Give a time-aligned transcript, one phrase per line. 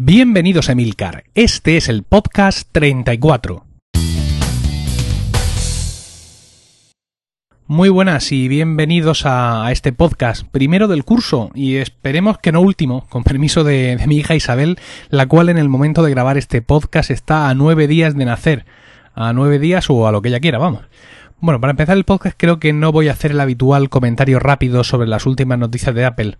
[0.00, 1.24] Bienvenidos a Emilcar.
[1.34, 3.64] Este es el podcast 34.
[7.66, 13.08] Muy buenas y bienvenidos a, este podcast, primero del curso y esperemos que no último,
[13.08, 16.62] con permiso de, de, mi hija Isabel, la cual en el momento de grabar este
[16.62, 18.66] podcast está a nueve días de nacer,
[19.16, 20.82] a nueve días o a lo que ella quiera, vamos.
[21.40, 24.82] Bueno, para empezar el podcast creo que no voy a hacer el habitual comentario rápido
[24.82, 26.36] sobre las últimas noticias de Apple,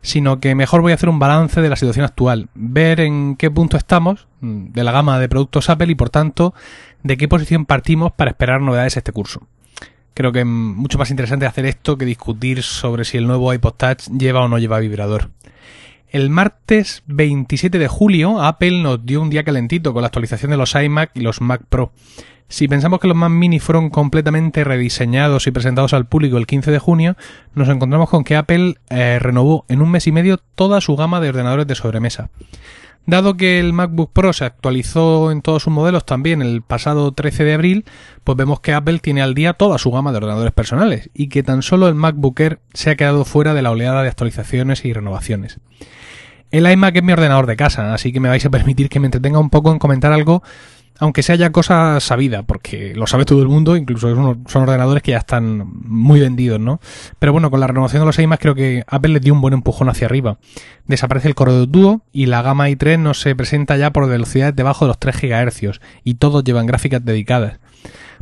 [0.00, 3.50] sino que mejor voy a hacer un balance de la situación actual, ver en qué
[3.50, 6.54] punto estamos mm, de la gama de productos Apple y por tanto
[7.02, 9.46] de qué posición partimos para esperar novedades este curso.
[10.14, 13.74] Creo que es mucho más interesante hacer esto que discutir sobre si el nuevo iPod
[13.74, 15.28] Touch lleva o no lleva vibrador.
[16.08, 20.56] El martes 27 de julio Apple nos dio un día calentito con la actualización de
[20.56, 21.92] los iMac y los Mac Pro.
[22.48, 26.70] Si pensamos que los Mac Mini fueron completamente rediseñados y presentados al público el 15
[26.70, 27.16] de junio,
[27.54, 31.20] nos encontramos con que Apple eh, renovó en un mes y medio toda su gama
[31.20, 32.30] de ordenadores de sobremesa.
[33.04, 37.44] Dado que el MacBook Pro se actualizó en todos sus modelos también el pasado 13
[37.44, 37.84] de abril,
[38.24, 41.42] pues vemos que Apple tiene al día toda su gama de ordenadores personales y que
[41.42, 44.92] tan solo el MacBook Air se ha quedado fuera de la oleada de actualizaciones y
[44.92, 45.60] renovaciones.
[46.50, 49.06] El iMac es mi ordenador de casa, así que me vais a permitir que me
[49.06, 50.42] entretenga un poco en comentar algo
[50.98, 54.08] aunque sea ya cosa sabida, porque lo sabe todo el mundo, incluso
[54.46, 56.80] son ordenadores que ya están muy vendidos, ¿no?
[57.18, 59.54] Pero bueno, con la renovación de los iMac creo que Apple les dio un buen
[59.54, 60.38] empujón hacia arriba.
[60.86, 64.84] Desaparece el corredor Duo y la gama i3 no se presenta ya por velocidades debajo
[64.84, 67.58] de los 3 GHz y todos llevan gráficas dedicadas.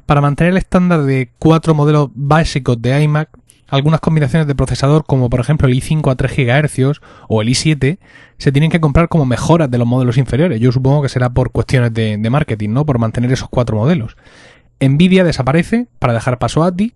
[0.05, 3.31] Para mantener el estándar de cuatro modelos básicos de iMac,
[3.69, 7.99] algunas combinaciones de procesador, como por ejemplo el i5 a 3 GHz o el i7,
[8.39, 10.61] se tienen que comprar como mejoras de los modelos inferiores.
[10.61, 12.87] Yo supongo que será por cuestiones de, marketing, ¿no?
[12.87, 14.17] Por mantener esos cuatro modelos.
[14.81, 16.95] Nvidia desaparece para dejar paso a ATI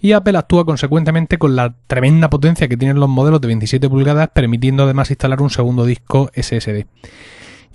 [0.00, 4.28] y Apple actúa consecuentemente con la tremenda potencia que tienen los modelos de 27 pulgadas,
[4.32, 6.86] permitiendo además instalar un segundo disco SSD.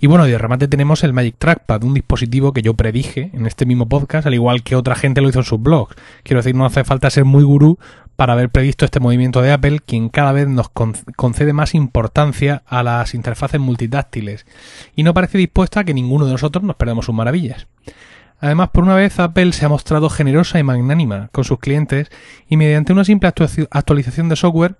[0.02, 3.66] Y bueno, de remate tenemos el Magic Trackpad, un dispositivo que yo predije en este
[3.66, 5.94] mismo podcast, al igual que otra gente lo hizo en sus blogs.
[6.24, 7.78] Quiero decir, no hace falta ser muy gurú
[8.16, 12.82] para haber previsto este movimiento de Apple, quien cada vez nos concede más importancia a
[12.82, 14.44] las interfaces multitáctiles
[14.96, 17.68] y no parece dispuesta a que ninguno de nosotros nos perdamos sus maravillas.
[18.40, 22.10] Además, por una vez Apple se ha mostrado generosa y magnánima con sus clientes
[22.48, 23.28] y mediante una simple
[23.70, 24.74] actualización de software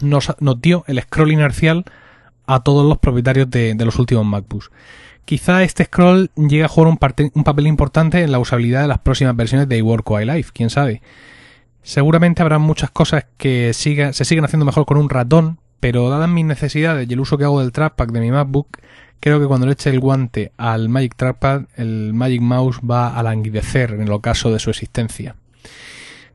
[0.00, 1.84] nos, dio el scroll inercial
[2.46, 4.70] a todos los propietarios de, los últimos MacBooks.
[5.24, 6.96] Quizá este scroll llegue a jugar un,
[7.44, 11.00] papel importante en la usabilidad de las próximas versiones de iWork o iLife, quién sabe.
[11.82, 16.44] Seguramente habrá muchas cosas que se siguen haciendo mejor con un ratón, pero dadas mis
[16.44, 18.78] necesidades y el uso que hago del trackpad de mi MacBook,
[19.22, 23.22] creo que cuando le eche el guante al Magic Trackpad, el Magic Mouse va a
[23.22, 25.36] languidecer en el ocaso de su existencia.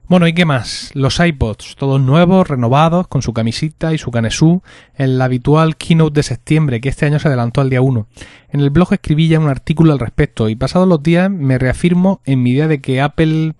[0.09, 0.91] Bueno, ¿y qué más?
[0.93, 4.61] Los iPods, todos nuevos, renovados, con su camisita y su canesú,
[4.95, 8.07] en la habitual keynote de septiembre, que este año se adelantó al día 1.
[8.51, 12.21] En el blog escribí ya un artículo al respecto, y pasados los días me reafirmo
[12.23, 13.55] en mi idea de que Apple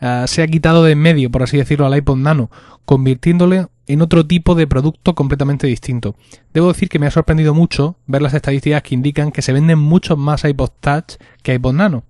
[0.00, 2.50] eh, se ha quitado de en medio, por así decirlo, al iPod Nano,
[2.84, 6.16] convirtiéndole en otro tipo de producto completamente distinto.
[6.52, 9.78] Debo decir que me ha sorprendido mucho ver las estadísticas que indican que se venden
[9.78, 12.02] muchos más iPod Touch que iPod Nano.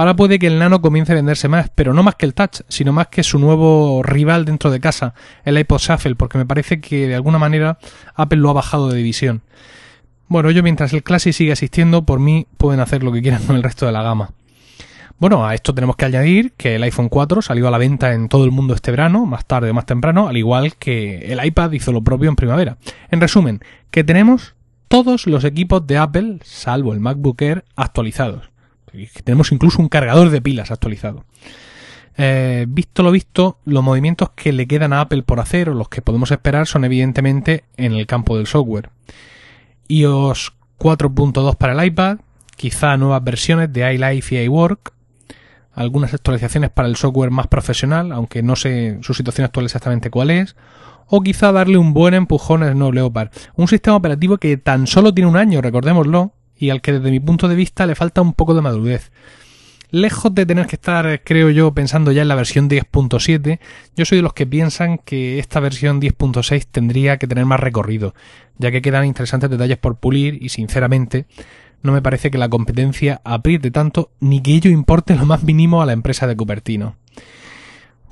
[0.00, 2.62] Ahora puede que el Nano comience a venderse más, pero no más que el Touch,
[2.68, 5.12] sino más que su nuevo rival dentro de casa,
[5.44, 7.76] el iPod Shuffle, porque me parece que de alguna manera
[8.14, 9.42] Apple lo ha bajado de división.
[10.26, 13.56] Bueno, yo mientras el Classic siga existiendo, por mí pueden hacer lo que quieran con
[13.56, 14.30] el resto de la gama.
[15.18, 18.30] Bueno, a esto tenemos que añadir que el iPhone 4 salió a la venta en
[18.30, 21.72] todo el mundo este verano, más tarde o más temprano, al igual que el iPad
[21.72, 22.78] hizo lo propio en primavera.
[23.10, 23.60] En resumen,
[23.90, 24.54] que tenemos
[24.88, 28.50] todos los equipos de Apple, salvo el MacBook Air, actualizados.
[29.24, 31.24] Tenemos incluso un cargador de pilas actualizado.
[32.16, 35.88] Eh, visto lo visto, los movimientos que le quedan a Apple por hacer o los
[35.88, 38.90] que podemos esperar son evidentemente en el campo del software.
[39.88, 42.18] iOS 4.2 para el iPad,
[42.56, 44.92] quizá nuevas versiones de iLife y iWork,
[45.72, 50.30] algunas actualizaciones para el software más profesional, aunque no sé su situación actual exactamente cuál
[50.30, 50.56] es,
[51.06, 55.12] o quizá darle un buen empujón al Snow Leopard, un sistema operativo que tan solo
[55.14, 58.34] tiene un año, recordémoslo, y al que desde mi punto de vista le falta un
[58.34, 59.10] poco de madurez.
[59.90, 63.58] Lejos de tener que estar, creo yo, pensando ya en la versión 10.7,
[63.96, 68.14] yo soy de los que piensan que esta versión 10.6 tendría que tener más recorrido,
[68.56, 71.26] ya que quedan interesantes detalles por pulir y, sinceramente,
[71.82, 75.82] no me parece que la competencia apriete tanto ni que ello importe lo más mínimo
[75.82, 76.94] a la empresa de Cupertino.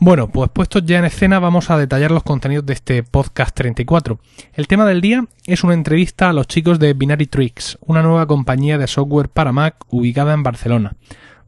[0.00, 4.20] Bueno, pues puestos ya en escena vamos a detallar los contenidos de este podcast 34.
[4.52, 8.26] El tema del día es una entrevista a los chicos de Binary Tricks, una nueva
[8.26, 10.94] compañía de software para Mac ubicada en Barcelona.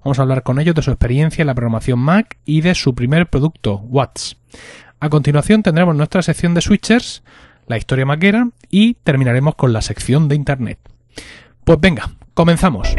[0.02, 2.92] Vamos a hablar con ellos de su experiencia en la programación Mac y de su
[2.92, 4.36] primer producto, Watts.
[4.98, 7.22] A continuación tendremos nuestra sección de switchers,
[7.68, 10.80] la historia maquera y terminaremos con la sección de Internet.
[11.62, 12.96] Pues venga, comenzamos.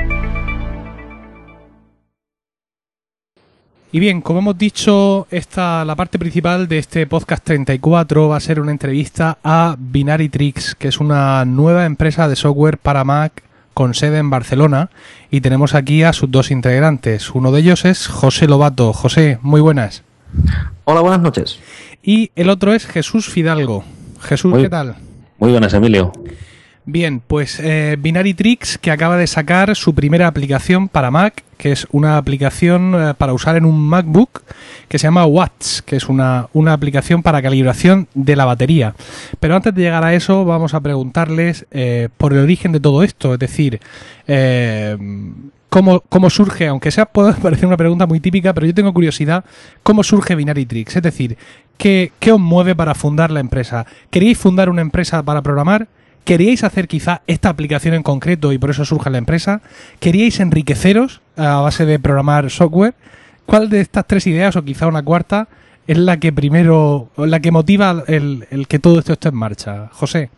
[3.94, 8.40] Y bien, como hemos dicho, esta, la parte principal de este podcast 34 va a
[8.40, 13.44] ser una entrevista a Binary Tricks, que es una nueva empresa de software para Mac
[13.74, 14.90] con sede en Barcelona.
[15.30, 17.32] Y tenemos aquí a sus dos integrantes.
[17.32, 18.94] Uno de ellos es José Lobato.
[18.94, 20.04] José, muy buenas.
[20.86, 21.60] Hola, buenas noches.
[22.02, 23.84] Y el otro es Jesús Fidalgo.
[24.22, 24.96] Jesús, ¿qué tal?
[25.38, 26.14] Muy buenas, Emilio.
[26.86, 31.72] Bien, pues eh, Binary Tricks que acaba de sacar su primera aplicación para Mac, que
[31.72, 34.42] es una aplicación eh, para usar en un MacBook
[34.88, 38.96] que se llama Watts, que es una, una, aplicación para calibración de la batería.
[39.40, 43.04] Pero antes de llegar a eso, vamos a preguntarles eh, por el origen de todo
[43.04, 43.80] esto, es decir,
[44.28, 44.98] eh,
[45.70, 49.46] cómo, cómo, surge, aunque sea puede parecer una pregunta muy típica, pero yo tengo curiosidad,
[49.84, 50.96] ¿cómo surge Binary Tricks?
[50.96, 51.38] Es decir,
[51.78, 53.86] ¿qué, qué os mueve para fundar la empresa?
[54.10, 55.88] ¿Queríais fundar una empresa para programar?
[56.24, 59.62] ¿Queríais hacer quizá esta aplicación en concreto y por eso surge la empresa?
[60.00, 62.94] ¿Queríais enriqueceros a base de programar software?
[63.46, 65.48] ¿Cuál de estas tres ideas, o quizá una cuarta,
[65.88, 69.90] es la que primero, la que motiva el, el que todo esto esté en marcha?
[69.92, 70.30] José.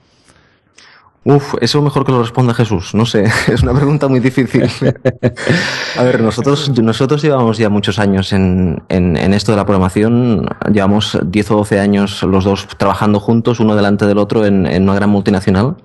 [1.26, 2.94] Uf, eso mejor que lo responda Jesús.
[2.94, 4.64] No sé, es una pregunta muy difícil.
[5.98, 10.48] A ver, nosotros, nosotros llevamos ya muchos años en, en, en, esto de la programación.
[10.72, 14.84] Llevamos 10 o 12 años los dos trabajando juntos, uno delante del otro, en, en
[14.84, 15.78] una gran multinacional.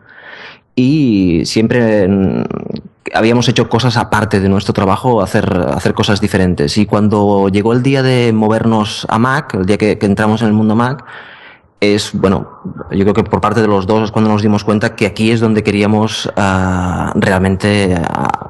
[0.74, 2.44] Y siempre en,
[3.14, 6.76] habíamos hecho cosas aparte de nuestro trabajo, hacer, hacer cosas diferentes.
[6.78, 10.48] Y cuando llegó el día de movernos a Mac, el día que, que entramos en
[10.48, 11.04] el mundo Mac,
[11.80, 12.60] es, bueno,
[12.90, 15.30] yo creo que por parte de los dos es cuando nos dimos cuenta que aquí
[15.30, 18.48] es donde queríamos uh, realmente uh,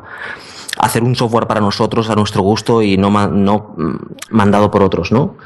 [0.78, 3.74] hacer un software para nosotros a nuestro gusto y no, no
[4.30, 5.36] mandado por otros, ¿no?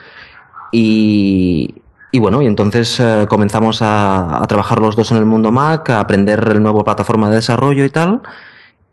[0.70, 1.74] Y,
[2.12, 5.90] y bueno, y entonces uh, comenzamos a, a, trabajar los dos en el mundo Mac,
[5.90, 8.22] a aprender el nuevo plataforma de desarrollo y tal,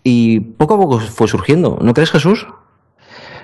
[0.03, 1.77] y poco a poco fue surgiendo.
[1.81, 2.47] ¿No crees, Jesús?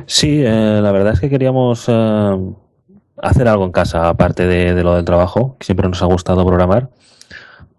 [0.07, 2.37] Sí, eh, la verdad es que queríamos eh,
[3.21, 6.89] hacer algo en casa, aparte de, lo del trabajo, que siempre nos ha gustado programar.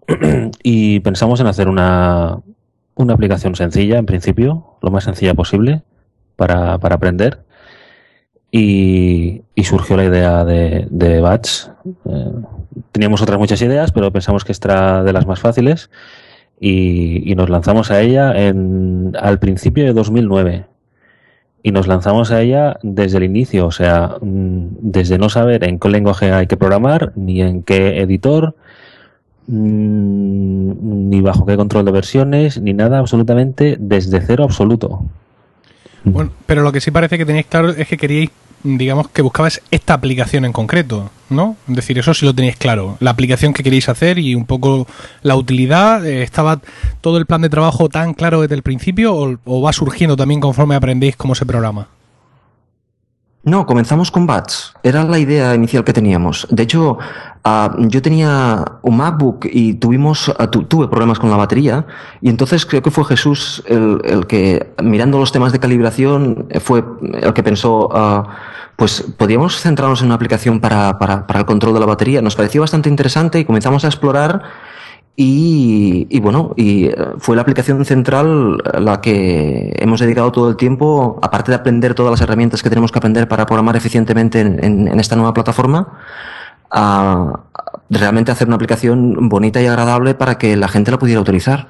[0.63, 2.41] y pensamos en hacer una,
[2.95, 5.83] una aplicación sencilla, en principio, lo más sencilla posible,
[6.37, 7.45] para, para aprender.
[8.51, 11.67] Y, y, surgió la idea de, de Batch.
[12.07, 12.33] Eh,
[12.93, 15.91] teníamos otras muchas ideas, pero pensamos que esta era de las más fáciles.
[16.59, 20.67] Y, y, nos lanzamos a ella en, al principio de 2009
[21.67, 25.89] y nos lanzamos a ella desde el inicio, o sea, desde no saber en qué
[25.89, 28.55] lenguaje hay que programar, ni en qué editor,
[29.49, 35.07] ni bajo qué control de versiones, ni nada, absolutamente desde cero absoluto.
[36.05, 38.31] Bueno, pero lo que sí parece que tenéis claro es que queríais,
[38.67, 41.57] digamos, que buscabais esta aplicación en concreto, ¿no?
[41.69, 42.97] Es decir, eso sí lo tenéis claro.
[43.01, 44.87] La aplicación que queréis hacer y un poco
[45.23, 46.05] la utilidad.
[46.05, 46.61] Eh, ¿Estaba
[47.01, 50.75] todo el plan de trabajo tan claro desde el principio o, va surgiendo también conforme
[50.75, 51.89] aprendéis cómo se programa?
[53.45, 54.75] No, comenzamos con Bats.
[54.83, 56.49] Era la idea inicial que teníamos.
[56.51, 56.99] De hecho,
[57.45, 61.87] uh, yo tenía un MacBook y tuvimos, tu, tuve problemas con la batería
[62.21, 66.83] y entonces creo que fue Jesús el, que, mirando los temas de calibración, fue
[67.23, 68.27] el que pensó, uh,
[68.77, 72.23] pues podríamos centrarnos en una aplicación para, para, para el control de la batería.
[72.23, 74.43] Nos pareció bastante interesante y comenzamos a explorar
[75.17, 81.19] y, y, bueno, y fue la aplicación central la que hemos dedicado todo el tiempo,
[81.23, 84.89] aparte de aprender todas las herramientas que tenemos que aprender para programar eficientemente en, en,
[84.89, 85.89] en esta nueva plataforma,
[86.71, 87.41] a
[87.89, 91.69] realmente hacer una aplicación bonita y agradable para que la gente la pudiera utilizar.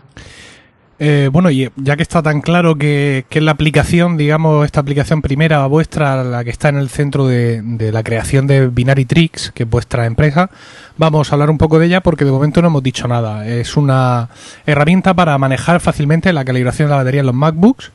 [0.99, 5.21] Eh, bueno, y ya que está tan claro que, que, la aplicación, digamos, esta aplicación
[5.21, 7.63] primera vuestra, la que está en el centro de,
[7.93, 10.51] la creación de Binary Tricks, que es vuestra empresa,
[10.97, 13.47] vamos a hablar un poco de ella porque de momento no hemos dicho nada.
[13.47, 14.31] Es una
[14.65, 17.93] herramienta para manejar fácilmente la calibración de la batería en los MacBooks.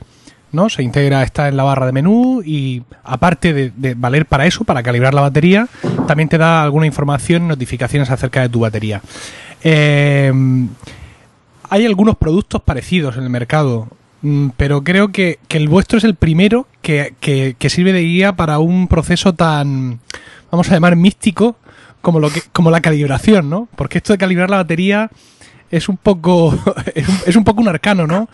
[0.51, 0.69] ¿no?
[0.69, 4.65] Se integra, está en la barra de menú y aparte de, de, valer para eso,
[4.65, 5.67] para calibrar la batería,
[6.07, 9.01] también te da alguna información, notificaciones acerca de tu batería.
[9.63, 10.31] Eh,
[11.71, 13.87] hay algunos productos parecidos en el mercado,
[14.21, 18.33] mm, pero creo que, el vuestro es el primero que, que, que, sirve de guía
[18.35, 20.01] para un proceso tan,
[20.51, 21.55] vamos a llamar, místico
[22.01, 23.69] como, lo que, como la calibración, ¿no?
[23.77, 25.09] Porque esto de calibrar la batería
[25.71, 26.53] es un poco
[26.93, 28.27] es un, es un, poco un arcano, ¿no?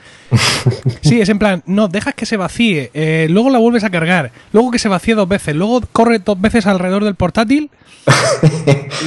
[1.01, 4.31] Sí, es en plan, no, dejas que se vacíe, eh, luego la vuelves a cargar,
[4.51, 7.69] luego que se vacíe dos veces, luego corre dos veces alrededor del portátil,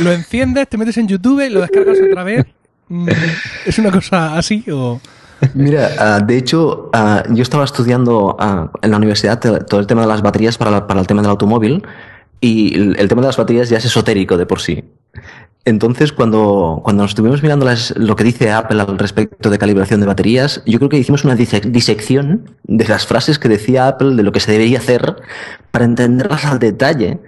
[0.05, 2.47] lo enciendes, te metes en YouTube, lo descargas otra vez
[3.67, 5.01] ¿Es una cosa así o...?
[5.55, 10.03] Mira, uh, de hecho, uh, yo estaba estudiando uh, en la universidad todo el tema
[10.03, 11.83] de las baterías para, para el tema del automóvil
[12.41, 14.85] y el, el, tema de las baterías ya es esotérico de por sí.
[15.65, 20.01] Entonces, cuando, cuando nos estuvimos mirando las, lo que dice Apple al respecto de calibración
[20.01, 24.23] de baterías, yo creo que hicimos una disección de las frases que decía Apple de
[24.23, 25.17] lo que se debería hacer
[25.71, 27.21] para entenderlas al detalle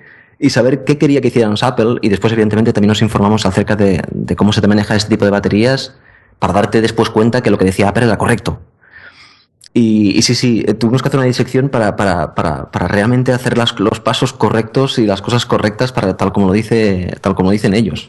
[0.43, 1.99] y saber qué quería que hiciéramos Apple.
[2.03, 4.03] Y después, evidentemente, también nos informamos acerca de,
[4.37, 5.95] cómo se te maneja este tipo de baterías
[6.41, 8.61] para darte después cuenta que lo que decía Apple era correcto.
[9.73, 13.57] Y, sí, sí, eh, tuvimos que hacer una disección para, para, para, para realmente hacer
[13.57, 17.73] los pasos correctos y las cosas correctas para tal como lo dice, tal como dicen
[17.73, 18.09] ellos.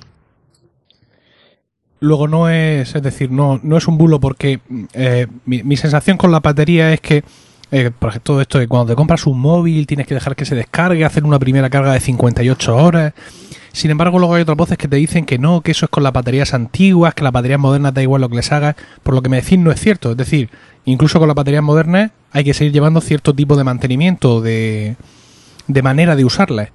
[1.99, 4.59] Luego no es, es decir, no, no es un bulo porque
[4.93, 7.23] eh, mi, sensación con la batería es que,
[7.73, 11.03] eh, todo esto de cuando te compras un móvil tienes que dejar que se descargue,
[11.03, 13.13] hacer una primera carga de 58 horas.
[13.71, 16.03] Sin embargo, luego hay otras voces que te dicen que no, que eso es con
[16.03, 18.75] las baterías antiguas, que las baterías modernas da igual lo que les hagas.
[19.01, 20.11] Por lo que me decís no es cierto.
[20.11, 20.51] Es decir,
[20.85, 24.95] incluso con las baterías modernas hay que seguir llevando cierto tipo de mantenimiento, de,
[25.67, 26.69] de manera de usarlas.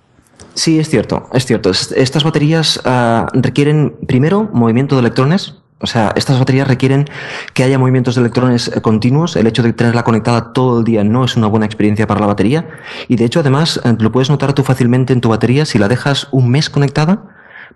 [0.55, 1.71] Sí, es cierto, es cierto.
[1.71, 5.58] Estas baterías uh, requieren, primero, movimiento de electrones.
[5.81, 7.07] O sea, estas baterías requieren
[7.55, 9.37] que haya movimientos de electrones continuos.
[9.37, 12.27] El hecho de tenerla conectada todo el día no es una buena experiencia para la
[12.27, 12.69] batería.
[13.07, 15.67] Y de hecho, además, lo puedes notar tú fácilmente en tu batería.
[15.67, 17.23] Si la dejas un mes conectada,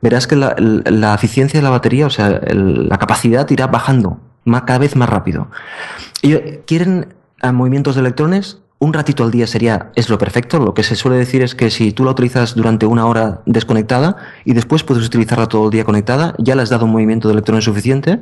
[0.01, 4.81] verás que la, eficiencia de la batería, o sea, la capacidad irá bajando más, cada
[4.81, 5.49] vez más rápido.
[6.23, 6.35] Y
[6.67, 7.15] quieren
[7.53, 10.59] movimientos de electrones un ratito al día sería, es lo perfecto.
[10.59, 14.17] Lo que se suele decir es que si tú la utilizas durante una hora desconectada
[14.45, 17.35] y después puedes utilizarla todo el día conectada, ya le has dado un movimiento de
[17.35, 18.19] electrones suficiente,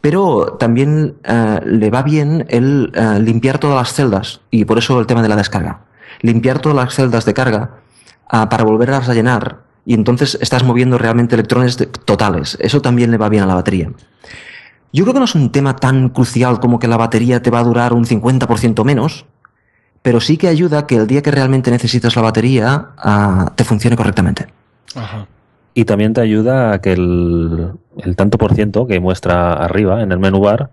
[0.00, 5.00] pero también uh, le va bien el uh, limpiar todas las celdas y por eso
[5.00, 5.80] el tema de la descarga.
[6.20, 7.80] Limpiar todas las celdas de carga
[8.32, 12.56] uh, para volverlas a llenar y entonces estás moviendo realmente electrones totales.
[12.60, 13.90] Eso también le va bien a la batería.
[14.92, 17.58] Yo creo que no es un tema tan crucial como que la batería te va
[17.58, 19.26] a durar un 50% menos,
[20.08, 23.94] pero sí que ayuda que el día que realmente necesitas la batería uh, te funcione
[23.94, 24.46] correctamente.
[24.94, 25.26] Ajá.
[25.74, 30.10] Y también te ayuda a que el, el, tanto por ciento que muestra arriba en
[30.10, 30.70] el menú bar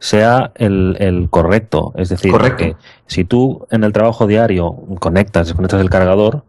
[0.00, 1.92] sea el, el correcto.
[1.94, 2.56] Es decir, correcto.
[2.56, 6.42] que si tú en el trabajo diario conectas, desconectas el cargador,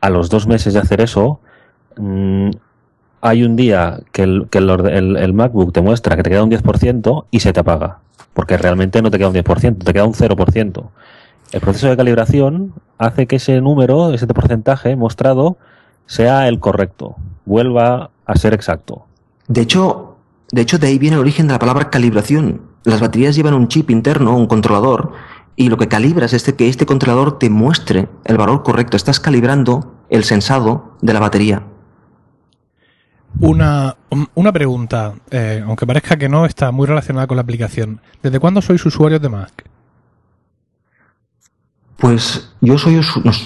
[0.00, 1.40] a los dos meses de hacer eso,
[1.96, 2.50] mmm,
[3.20, 6.44] hay un día que, el, que el, el, el, MacBook te muestra que te queda
[6.44, 7.98] un 10% y se te apaga.
[8.32, 10.84] Porque realmente no te queda un 10%, te queda un 0%.
[11.52, 15.56] El proceso de calibración hace que ese número, ese porcentaje mostrado,
[16.06, 19.06] sea el correcto, vuelva a ser exacto.
[19.46, 20.16] De hecho,
[20.50, 22.62] de hecho, de ahí viene el origen de la palabra calibración.
[22.84, 25.12] Las baterías llevan un chip interno, un controlador,
[25.56, 28.96] y lo que calibras es que este controlador te muestre el valor correcto.
[28.96, 31.62] Estás calibrando el sensado de la batería.
[33.40, 33.96] Una,
[34.34, 38.00] una pregunta, eh, aunque parezca que no, está muy relacionada con la aplicación.
[38.22, 39.64] ¿Desde cuándo sois usuarios de Mac?
[41.96, 43.00] Pues yo soy,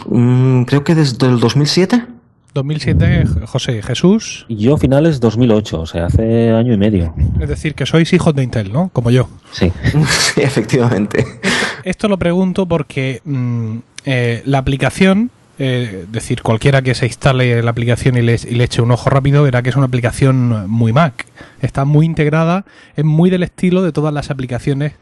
[0.07, 2.07] mmm, creo que desde el 2007.
[2.55, 4.47] 2007, José, Jesús.
[4.49, 7.15] Yo finales 2008, o sea, hace año y medio.
[7.39, 8.91] Es decir, que sois hijos de Intel, ¿no?
[8.93, 9.29] Como yo.
[9.53, 9.71] Sí,
[10.09, 11.21] sí efectivamente.
[11.21, 11.49] Esto,
[11.85, 17.63] esto, lo pregunto porque mmm, eh, la aplicación, eh, es decir, cualquiera que se instale
[17.63, 20.69] la aplicación y le, y le, eche un ojo rápido verá que es una aplicación
[20.69, 21.27] muy Mac.
[21.61, 22.65] Está muy integrada,
[22.97, 24.95] es muy del estilo de todas las aplicaciones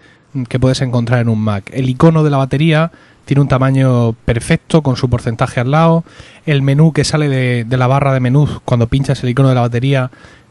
[0.49, 1.71] que puedes encontrar en un Mac.
[1.73, 2.93] El icono de la batería
[3.26, 6.04] tiene un tamaño perfecto con su porcentaje al lado.
[6.47, 9.61] El menú que sale de, la barra de menús cuando pinchas el icono de la
[9.62, 10.11] batería,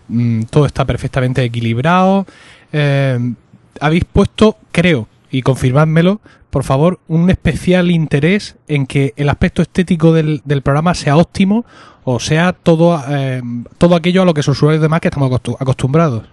[0.10, 2.28] mmm, todo está perfectamente equilibrado.
[2.74, 3.18] Eh,
[3.80, 10.14] habéis puesto, creo, y confirmádmelo, por favor, un especial interés en que el aspecto estético
[10.14, 11.66] del, programa sea óptimo
[12.04, 13.42] o sea todo, eh,
[13.78, 16.24] todo aquello a lo que los usuarios de Mac estamos acostumbrados.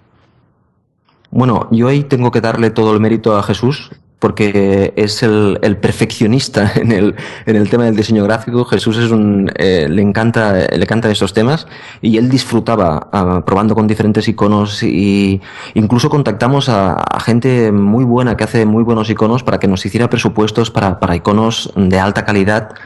[1.30, 3.90] Bueno, yo ahí tengo que darle todo el mérito a Jesús,
[4.22, 8.64] porque es el, el perfeccionista en el, en el, tema del diseño gráfico.
[8.64, 11.66] Jesús es un, eh, le encanta, le encantan estos temas
[12.00, 15.40] y él disfrutaba uh, probando con diferentes iconos y
[15.74, 19.84] incluso contactamos a, a, gente muy buena que hace muy buenos iconos para que nos
[19.84, 22.76] hiciera presupuestos para, para iconos de alta calidad.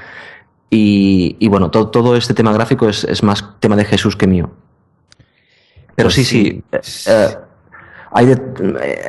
[0.70, 4.26] Y, y bueno, todo, todo, este tema gráfico es, es, más tema de Jesús que
[4.26, 4.52] mío.
[5.96, 6.62] Pero pues sí, sí.
[6.80, 7.10] sí.
[7.10, 7.36] Eh,
[8.12, 8.40] hay de,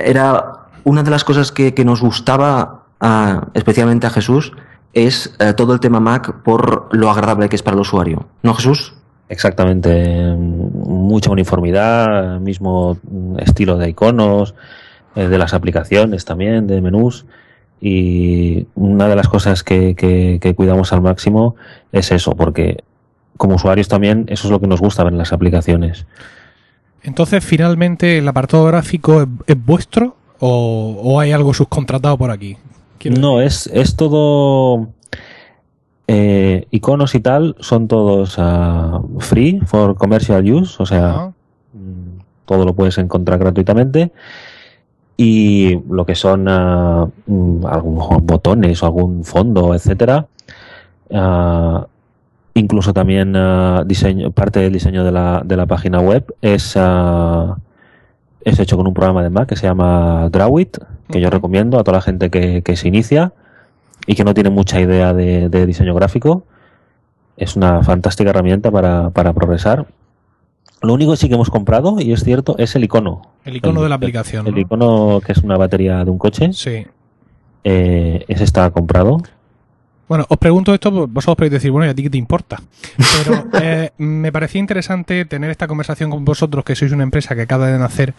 [0.04, 4.54] era una de las cosas que, que nos gustaba uh, especialmente a Jesús
[4.94, 8.26] es uh, todo el tema Mac por lo agradable que es para el usuario.
[8.42, 8.94] ¿No, Jesús?
[9.28, 10.34] Exactamente.
[10.38, 12.98] Mucha uniformidad, mismo
[13.38, 14.56] estilo de iconos,
[15.16, 17.26] eh, de las aplicaciones también, de menús.
[17.82, 21.58] Y una de las cosas que, que, que, cuidamos al máximo
[21.92, 22.86] es eso, porque
[23.36, 26.06] como usuarios también eso es lo que nos gusta ver en las aplicaciones.
[27.04, 32.58] Entonces, finalmente, el apartado gráfico es, es vuestro o, o, hay algo subcontratado por aquí?
[33.00, 34.88] Quiero no, es, es todo.
[36.08, 41.32] eh, iconos y tal son todos ah, free for commercial use, o sea,
[41.74, 44.12] mm, todo lo puedes encontrar gratuitamente.
[45.20, 50.28] Y lo que son ah, mm, algunos botones o algún fondo, etcétera,
[51.14, 51.88] ah,
[52.54, 53.36] incluso también
[53.86, 56.76] diseño, parte del diseño de la, de la página web es,
[58.50, 60.78] es hecho con un programa de Mac que se llama Drawit,
[61.10, 63.34] que yo recomiendo a toda la gente que, que se inicia
[64.06, 66.44] y que no tiene mucha idea de, de diseño gráfico.
[67.36, 69.86] Es una fantástica herramienta para, para progresar.
[70.82, 73.22] Lo único que sí que hemos comprado, y es cierto, es el icono.
[73.46, 74.48] el icono El- de la aplicación.
[74.48, 74.60] El ¿no?
[74.62, 76.86] icono que es una batería de un coche, Sí.
[77.64, 79.18] eh, ese está comprado.
[80.08, 82.62] Bueno, os pregunto esto, pues vosotros podéis decir, bueno, ¿y a ti qué te importa?
[82.98, 87.42] Pero eh, me parecía interesante tener esta conversación con vosotros, que sois una empresa que
[87.42, 88.14] acaba de nacer,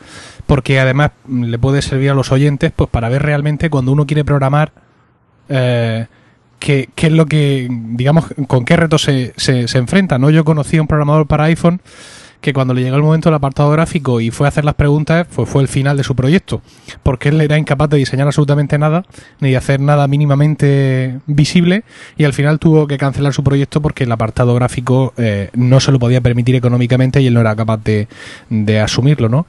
[0.46, 4.06] porque además mm, le puede servir a los oyentes pues para ver realmente cuando uno
[4.06, 4.72] quiere programar
[5.48, 6.06] eh,
[6.58, 10.18] qué, qué es lo que, digamos, con qué retos se, se, se enfrenta.
[10.18, 10.28] ¿no?
[10.28, 11.80] Yo conocí a un programador para iPhone
[12.40, 15.26] que cuando le llegó el momento del apartado gráfico y fue a hacer las preguntas,
[15.34, 16.62] pues fue el final de su proyecto,
[17.02, 19.04] porque él era incapaz de diseñar absolutamente nada,
[19.40, 21.84] ni de hacer nada mínimamente visible,
[22.16, 25.92] y al final tuvo que cancelar su proyecto porque el apartado gráfico eh, no se
[25.92, 28.08] lo podía permitir económicamente y él no era capaz de,
[28.50, 29.46] de asumirlo, ¿no?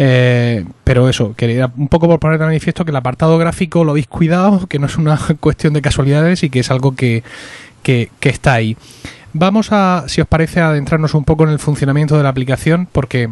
[0.00, 3.90] Eh, pero eso, quería un poco por poner de manifiesto que el apartado gráfico lo
[3.90, 7.24] habéis cuidado, que no es una cuestión de casualidades y que es algo que,
[7.82, 8.76] que, que está ahí.
[9.32, 12.88] Vamos a, si os parece, a adentrarnos un poco en el funcionamiento de la aplicación,
[12.90, 13.30] porque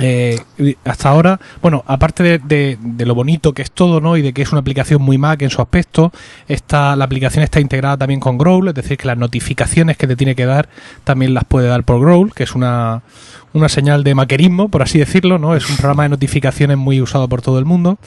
[0.00, 0.40] eh,
[0.84, 4.16] hasta ahora, bueno, aparte de, lo bonito que es todo, ¿no?
[4.16, 6.12] Y de que es una aplicación muy Mac en su aspecto,
[6.48, 10.16] está, la aplicación está integrada también con Growl, es decir, que las notificaciones que te
[10.16, 10.68] tiene que dar
[11.04, 13.02] también las puede dar por Growl, que es una,
[13.52, 15.54] una señal de maquerismo, por así decirlo, ¿no?
[15.54, 17.98] Es un programa de notificaciones muy usado por todo el mundo.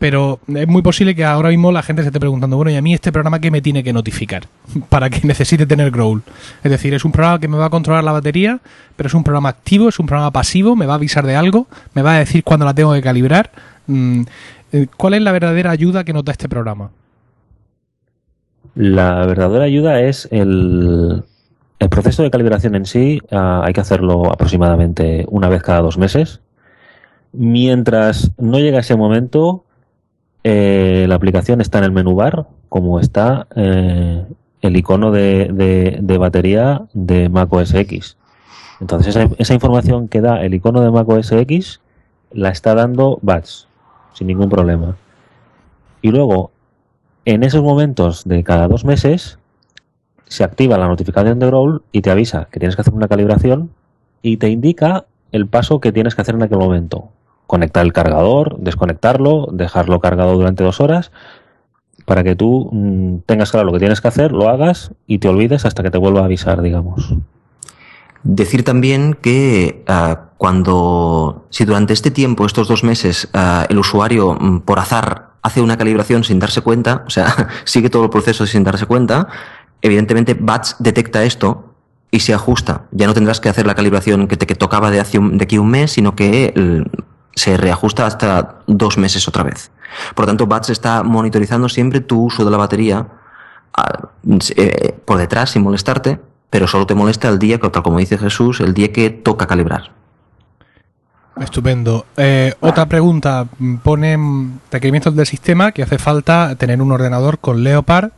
[0.00, 2.80] Pero es muy posible que ahora mismo la gente se esté preguntando, bueno, ¿y a
[2.80, 4.44] mí este programa qué me tiene que notificar?
[4.88, 6.22] Para que necesite tener Growl.
[6.64, 8.60] Es decir, es un programa que me va a controlar la batería,
[8.96, 11.66] pero es un programa activo, es un programa pasivo, me va a avisar de algo,
[11.92, 13.50] me va a decir cuándo la tengo que calibrar.
[13.88, 14.22] Mm,
[14.72, 16.88] eh, ¿Cuál es la verdadera ayuda que nota este programa?
[18.74, 21.24] La verdadera ayuda es el,
[21.78, 23.20] el proceso de calibración en sí.
[23.32, 26.40] ah, hay que hacerlo aproximadamente una vez cada dos meses.
[27.34, 29.66] Mientras no llega ese momento,
[30.44, 34.24] eh, la aplicación está en el menú bar, como está eh,
[34.62, 38.16] el icono de, batería de Mac OS X.
[38.80, 41.80] Entonces, esa, esa información que da el icono de Mac OS X
[42.32, 43.64] la está dando Batch,
[44.14, 44.96] sin ningún problema.
[46.02, 46.50] Y luego,
[47.24, 49.38] en esos momentos de cada dos meses,
[50.26, 53.70] se activa la notificación de Growl y te avisa que tienes que hacer una calibración
[54.22, 57.08] y te indica el paso que tienes que hacer en aquel momento.
[57.50, 61.10] Conectar el cargador, desconectarlo, dejarlo cargado durante dos horas
[62.04, 65.28] para que tú mm, tengas claro lo que tienes que hacer, lo hagas y te
[65.28, 67.12] olvides hasta que te vuelva a avisar, digamos.
[68.22, 74.38] Decir también que ah, cuando, si durante este tiempo, estos dos meses, ah, el usuario
[74.40, 78.46] mm, por azar hace una calibración sin darse cuenta, o sea, sigue todo el proceso
[78.46, 79.26] sin darse cuenta,
[79.82, 81.74] evidentemente Batch detecta esto
[82.12, 82.84] y se ajusta.
[82.92, 85.68] Ya no tendrás que hacer la calibración que te tocaba de, hace de aquí un
[85.68, 86.88] mes, sino que el-
[87.40, 89.70] se reajusta hasta dos meses otra vez.
[90.14, 93.06] Por lo tanto, Batch está monitorizando siempre tu uso de la batería
[93.72, 94.08] ah,
[94.56, 98.60] eh, por detrás sin molestarte, pero solo te molesta el día, tal como dice Jesús,
[98.60, 99.90] el día que toca calibrar.
[101.40, 102.04] Estupendo.
[102.18, 103.46] Eh, otra pregunta.
[103.82, 108.10] Ponen requerimientos del sistema que hace falta tener un ordenador con Leopard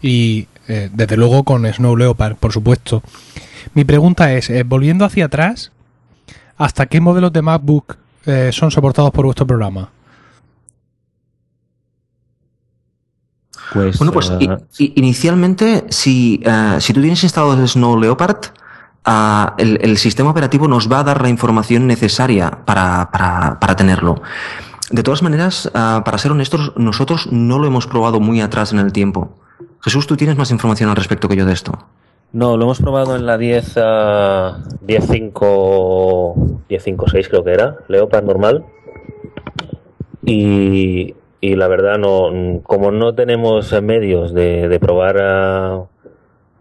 [0.00, 3.02] y, eh, desde luego, con Snow Leopard, por supuesto.
[3.74, 5.72] Mi pregunta es, volviendo hacia atrás,
[6.56, 9.88] ¿hasta qué modelos de MacBook eh, son soportados por vuestro programa?
[13.72, 18.36] Pues, Bueno, pues eh, i- inicialmente, si, eh, si tú tienes instalado el Snow Leopard,
[19.04, 23.76] ah, el, el sistema operativo nos va a dar la información necesaria para, para, para
[23.76, 24.20] tenerlo.
[24.90, 28.78] De todas maneras, ah, para ser honestos, nosotros no lo hemos probado muy atrás en
[28.78, 29.38] el tiempo.
[29.80, 31.86] Jesús, tú tienes más información al respecto que yo de esto.
[32.32, 35.32] No, lo hemos probado en la 10, ah, 10.5,
[36.68, 38.64] 10.5.6 creo que era, Leopard normal.
[40.24, 45.84] Y, y la verdad, no, como no tenemos medios de, de probar ah,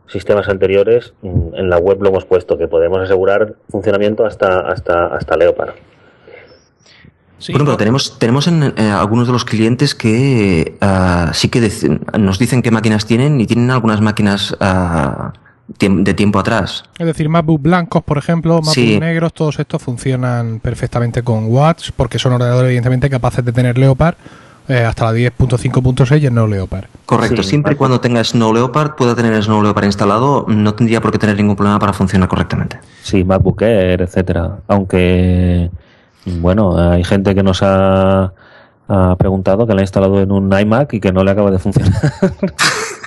[0.08, 5.38] sistemas anteriores, en la web lo hemos puesto, que podemos asegurar funcionamiento hasta, hasta, hasta
[5.38, 5.76] Leopard.
[7.38, 11.68] Sí, pero tenemos, tenemos en eh, algunos de los clientes que ah, sí que
[12.20, 15.34] nos dicen qué máquinas tienen y tienen algunas máquinas ah,
[15.80, 16.84] de tiempo atrás.
[16.98, 19.00] Es decir, MacBook blancos, por ejemplo, MacBook Sí.
[19.00, 24.16] negros, todos estos funcionan perfectamente con Watts porque son ordenadores evidentemente capaces de tener Leopard
[24.68, 26.86] eh, hasta la 10.5.6 y Snow Leopard.
[27.06, 31.02] Correcto, Sí, siempre y cuando tenga Snow Leopard, pueda tener Snow Leopard instalado, no tendría
[31.02, 32.80] por qué tener ningún problema para funcionar correctamente.
[33.02, 34.60] Sí, MacBook Air, etcétera.
[34.68, 35.70] Aunque,
[36.26, 38.32] bueno, hay gente que nos ha,
[38.88, 41.60] ha preguntado que la ha instalado en un iMac y que no le acaba de
[41.60, 41.92] funcionar.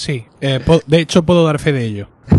[0.00, 2.08] Sí, eh, po- de hecho puedo dar fe de ello.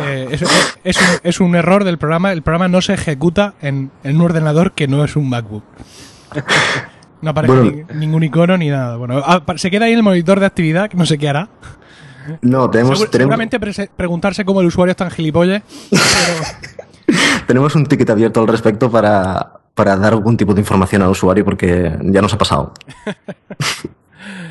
[0.00, 2.32] Eh, es, es- es un, es un error del programa.
[2.32, 5.62] El programa no se ejecuta en, en un ordenador que no es un MacBook.
[7.22, 7.86] No aparece Bueno.
[7.92, 8.96] ni- ningún icono ni nada.
[8.96, 11.48] Bueno, ah, se queda ahí el monitor de actividad, que no sé qué hará.
[12.42, 15.62] No, tenemos, Segur- tenemos, seguramente preguntarse cómo el usuario es tan gilipollas.
[15.90, 21.10] Pero, tenemos un ticket abierto al respecto para, para dar algún tipo de información al
[21.10, 22.72] usuario porque ya nos ha pasado.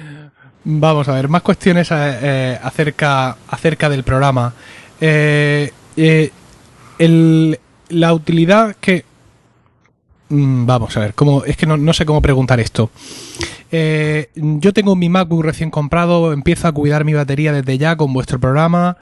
[0.63, 4.53] Vamos a ver, más cuestiones eh, eh, acerca, acerca del programa.
[4.99, 6.31] Eh, eh,
[7.89, 9.05] la utilidad que...
[10.29, 12.91] Mm, Vamos a ver, cómo, es que no, no sé cómo preguntar esto.
[13.71, 18.13] Eh, yo tengo mi MacBook recién comprado, empiezo a cuidar mi batería desde ya con
[18.13, 18.97] vuestro programa,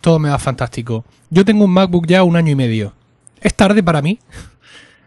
[0.00, 1.04] todo me va fantástico.
[1.30, 2.92] Yo tengo un MacBook ya un año y medio.
[3.40, 4.18] ¿Es tarde para mí?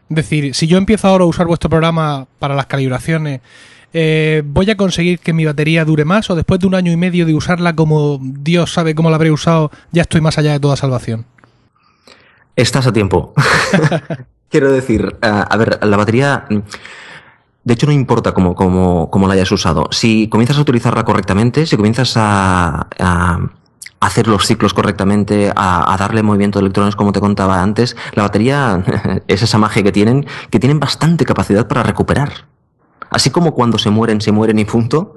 [0.10, 3.40] Es decir, si yo empiezo ahora a usar vuestro programa para las calibraciones,
[3.94, 6.98] eh, ¿voy a conseguir que mi batería dure más o después de un año y
[6.98, 10.60] medio de usarla como Dios sabe cómo la habré usado, ya estoy más allá de
[10.60, 11.26] toda salvación?
[12.56, 13.34] Estás a tiempo.
[14.50, 16.58] Quiero decir, ah, a ver, la batería, mm,
[17.64, 19.88] de hecho no importa cómo, cómo, cómo la hayas usado.
[19.92, 23.40] Si comienzas a utilizarla correctamente, si comienzas a, a
[24.00, 28.24] hacer los ciclos correctamente, a, a darle movimiento de electrones como te contaba antes, la
[28.24, 28.84] batería
[29.28, 32.53] es esa magia que tienen, que tienen bastante capacidad para recuperar.
[33.14, 35.16] Así como cuando se mueren, se mueren y punto.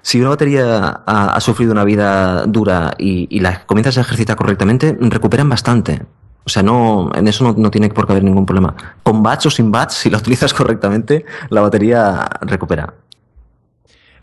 [0.00, 5.48] Si una batería ha, sufrido una vida dura y, la comienzas a ejercitar correctamente, recuperan
[5.48, 6.02] bastante.
[6.44, 8.74] O sea, no, en eso no, no tiene por qué haber ningún problema.
[9.02, 12.94] Con bats o sin bats, si la utilizas correctamente, la batería recupera.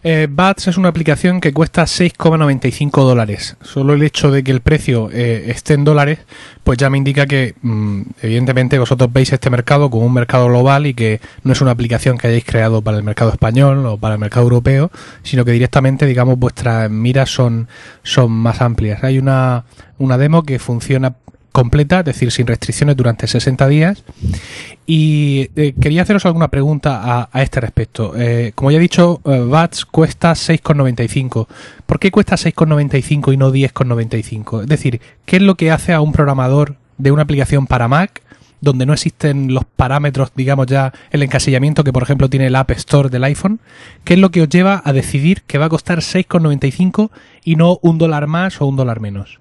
[0.02, 3.58] Eh, Bats es una aplicación que cuesta 6,95 dólares.
[3.62, 6.20] Solo el hecho de que el precio eh, esté en dólares,
[6.64, 10.88] pues ya me indica que, mm, evidentemente, vosotros veis este mercado como un mercado global
[10.88, 14.14] y que no es una aplicación que hayáis creado para el mercado español o para
[14.14, 14.90] el mercado europeo,
[15.24, 17.68] sino que directamente, digamos, vuestras miras son,
[18.04, 19.04] son más amplias.
[19.04, 19.66] Hay una,
[19.98, 21.16] una demo que funciona
[21.52, 24.04] completa, es decir, sin restricciones durante 60 días.
[24.86, 28.14] Y eh, quería haceros alguna pregunta a, este respecto.
[28.16, 31.48] Eh, como ya he dicho, eh, Bats cuesta 6,95.
[31.86, 34.62] ¿Por qué cuesta 6,95 y no 10,95?
[34.62, 38.22] Es decir, ¿qué es lo que hace a un programador de una aplicación para Mac
[38.62, 42.72] donde no existen los parámetros, digamos ya, el encasillamiento que por ejemplo tiene el App
[42.72, 43.60] Store del iPhone?
[44.04, 47.10] ¿Qué es lo que os lleva a decidir que va a costar 6,95
[47.46, 49.40] y no un dólar más o un dólar menos?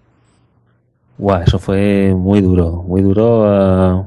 [1.19, 4.05] Guau, eso fue muy duro, muy duro eh,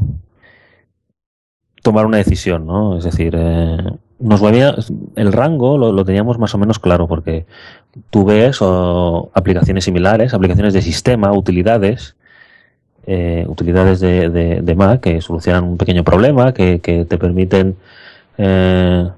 [1.84, 2.98] tomar una decisión, ¿no?
[2.98, 3.78] Es decir, eh,
[4.20, 4.76] nos movía,
[5.16, 7.46] el rango lo, lo teníamos más o menos claro, porque
[8.10, 8.60] tú ves
[9.34, 12.16] aplicaciones similares, aplicaciones de sistema, utilidades,
[13.08, 17.76] eh, utilidades de, de, de Mac que solucionan un pequeño problema, que, que te permiten
[18.38, 19.10] eh,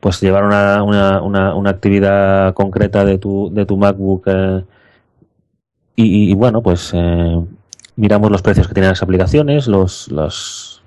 [0.00, 4.64] pues llevar una, una, una, una actividad concreta de tu, de tu MacBook eh,
[5.96, 7.40] y, bueno, pues eh,
[7.96, 10.82] miramos los precios que tienen las aplicaciones, los, los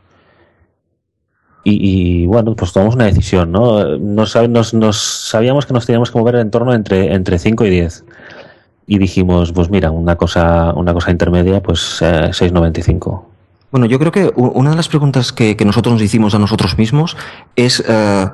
[1.68, 3.98] y, bueno, pues tomamos una decisión, ¿no?
[3.98, 7.66] Nos, sab- nos, nos sabíamos que nos teníamos que mover en torno entre, entre 5
[7.66, 8.06] y 10.
[8.86, 13.24] Y dijimos, pues mira, una cosa, una cosa intermedia, pues eh, 6,95.
[13.72, 16.78] Bueno, yo creo que una de las preguntas que, que nosotros nos hicimos a nosotros
[16.78, 17.18] mismos
[17.56, 18.30] es eh,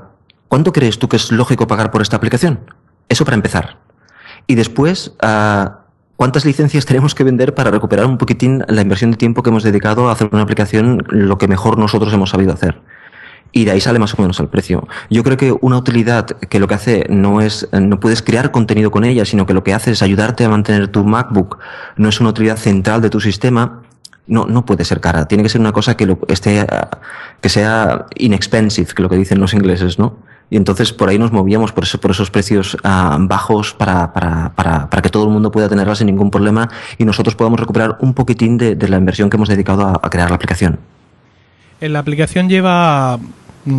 [0.49, 2.59] ¿cuánto crees tú que es lógico pagar por esta aplicación?
[3.07, 3.77] Eso para empezar.
[4.45, 5.80] Y después, ah,
[6.21, 9.63] ¿cuántas licencias tenemos que vender para recuperar un poquitín la inversión de tiempo que hemos
[9.63, 12.79] dedicado a hacer una aplicación lo que mejor nosotros hemos sabido hacer?
[13.51, 14.87] Y de ahí sale más o menos el precio.
[15.09, 18.91] Yo creo que una utilidad que lo que hace no es, no puedes crear contenido
[18.91, 21.57] con ella, sino que lo que hace es ayudarte a mantener tu MacBook.
[21.95, 23.81] No es una utilidad central de tu sistema.
[24.27, 25.27] No, no puede ser cara.
[25.27, 26.67] Tiene que ser una cosa que lo esté,
[27.41, 30.17] que sea inexpensive, que lo que dicen los ingleses, ¿no?
[30.51, 34.51] Y entonces por ahí nos movíamos por, eso- por esos precios ah, bajos para, para,
[34.53, 37.97] para, para que todo el mundo pueda tenerla sin ningún problema y nosotros podamos recuperar
[38.01, 40.77] un poquitín de, de la inversión que hemos dedicado a, a crear la aplicación.
[41.79, 43.17] En la aplicación lleva,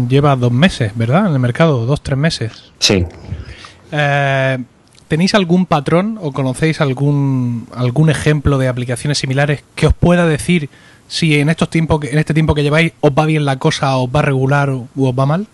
[0.09, 1.27] lleva dos meses, ¿verdad?
[1.29, 2.73] En el mercado, dos, tres meses.
[2.79, 3.05] Sí.
[3.93, 4.59] Eh,
[5.09, 10.71] ¿Tenéis algún patrón o conocéis algún, algún ejemplo de aplicaciones similares que os pueda decir
[11.07, 14.09] si en estos tiempos en este tiempo que lleváis os va bien la cosa, os
[14.09, 15.47] va regular o o os va mal?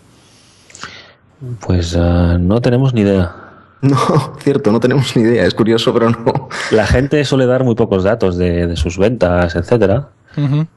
[1.59, 3.35] Pues eh, no tenemos ni idea.
[3.81, 3.97] No,
[4.39, 5.45] cierto, no tenemos ni idea.
[5.45, 6.49] Es curioso, pero no.
[6.71, 10.09] La gente suele dar muy pocos datos de, de sus ventas, etcétera.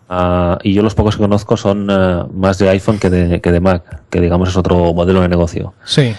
[0.09, 3.53] Ah, y yo los pocos que conozco son eh, más de iPhone que de, que
[3.53, 5.75] de Mac, que digamos es otro modelo de negocio.
[5.85, 6.15] Sí.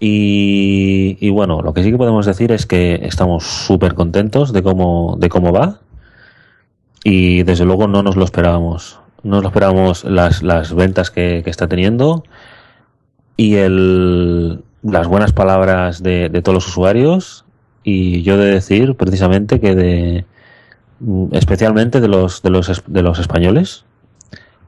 [0.00, 5.16] Y, bueno, lo que sí que podemos decir es que estamos súper contentos de cómo,
[5.18, 5.80] de cómo va.
[7.02, 9.00] Y desde luego no nos lo esperábamos.
[9.24, 12.22] No nos lo esperábamos las, las ventas que, que está teniendo
[13.38, 17.46] y el, las buenas palabras de, de todos los usuarios.
[17.84, 20.26] Y yo de decir precisamente que de,
[21.32, 23.84] especialmente de los, de los, de los españoles,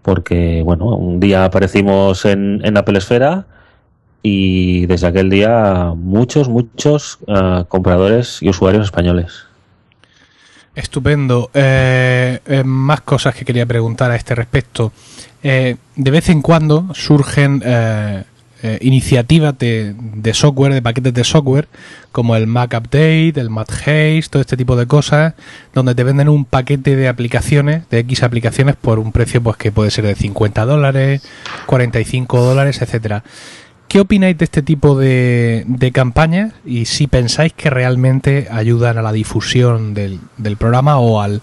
[0.01, 3.45] porque bueno, un día aparecimos en, en Apple Esfera
[4.23, 9.45] y desde aquel día muchos, muchos uh, compradores y usuarios españoles.
[10.75, 11.51] Estupendo.
[11.53, 14.93] Eh, eh, más cosas que quería preguntar a este respecto.
[15.43, 17.61] Eh, de vez en cuando surgen
[18.62, 21.68] eh, iniciativas de, de, software, de paquetes de software,
[22.12, 25.35] como el Mac Update, el Mac Haze, todo este tipo de cosas,
[25.75, 29.73] donde te venden un paquete de aplicaciones, de X aplicaciones, por un precio pues que
[29.73, 31.23] puede ser de 50 dólares,
[31.66, 33.25] 45 dólares, etcétera.
[33.88, 39.03] ¿Qué opináis de este tipo de, de, campañas y si pensáis que realmente ayudan a
[39.03, 41.42] la difusión del, del programa o, al,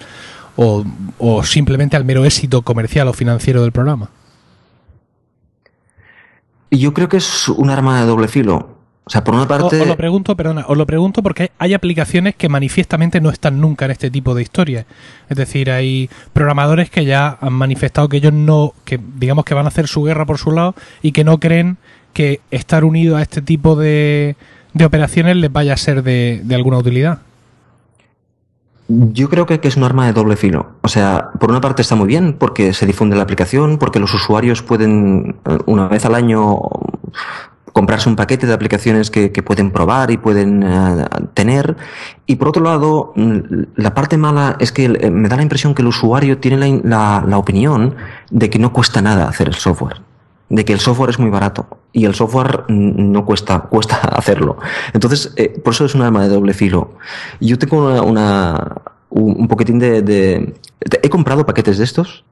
[0.55, 4.09] o, simplemente al mero éxito comercial o financiero del programa?
[6.71, 8.77] Yo creo que es un arma de doble filo.
[9.07, 9.77] O sea, por una parte.
[9.77, 13.61] Os, os, lo pregunto, perdona, os lo pregunto porque hay aplicaciones que manifiestamente no están
[13.61, 14.85] nunca en este tipo de historias.
[15.29, 19.63] Es decir, hay programadores que ya han manifestado que ellos no, que digamos que van
[19.63, 21.77] a hacer su guerra por su lado y que no creen
[22.11, 24.35] que estar unido a este tipo de,
[24.73, 27.19] de operaciones les vaya a ser de, de alguna utilidad.
[28.89, 30.67] Yo creo que, es un arma de doble filo.
[30.81, 34.13] O sea, por una parte está muy bien porque se difunde la aplicación, porque los
[34.13, 36.57] usuarios pueden una vez al año
[37.73, 41.75] comprarse un paquete de aplicaciones que, pueden probar y pueden uh, tener.
[42.25, 43.13] Y por otro lado,
[43.75, 47.25] la parte mala es que me da la impresión que el usuario tiene la, la,
[47.27, 47.95] la opinión
[48.31, 50.01] de que no cuesta nada hacer el software
[50.49, 54.57] de que el software es muy barato y el software no cuesta, cuesta hacerlo.
[54.93, 56.93] Entonces, eh, por eso es un arma de doble filo.
[57.39, 60.53] Yo tengo una, un poquitín de, de,
[61.01, 62.23] He comprado paquetes de estos,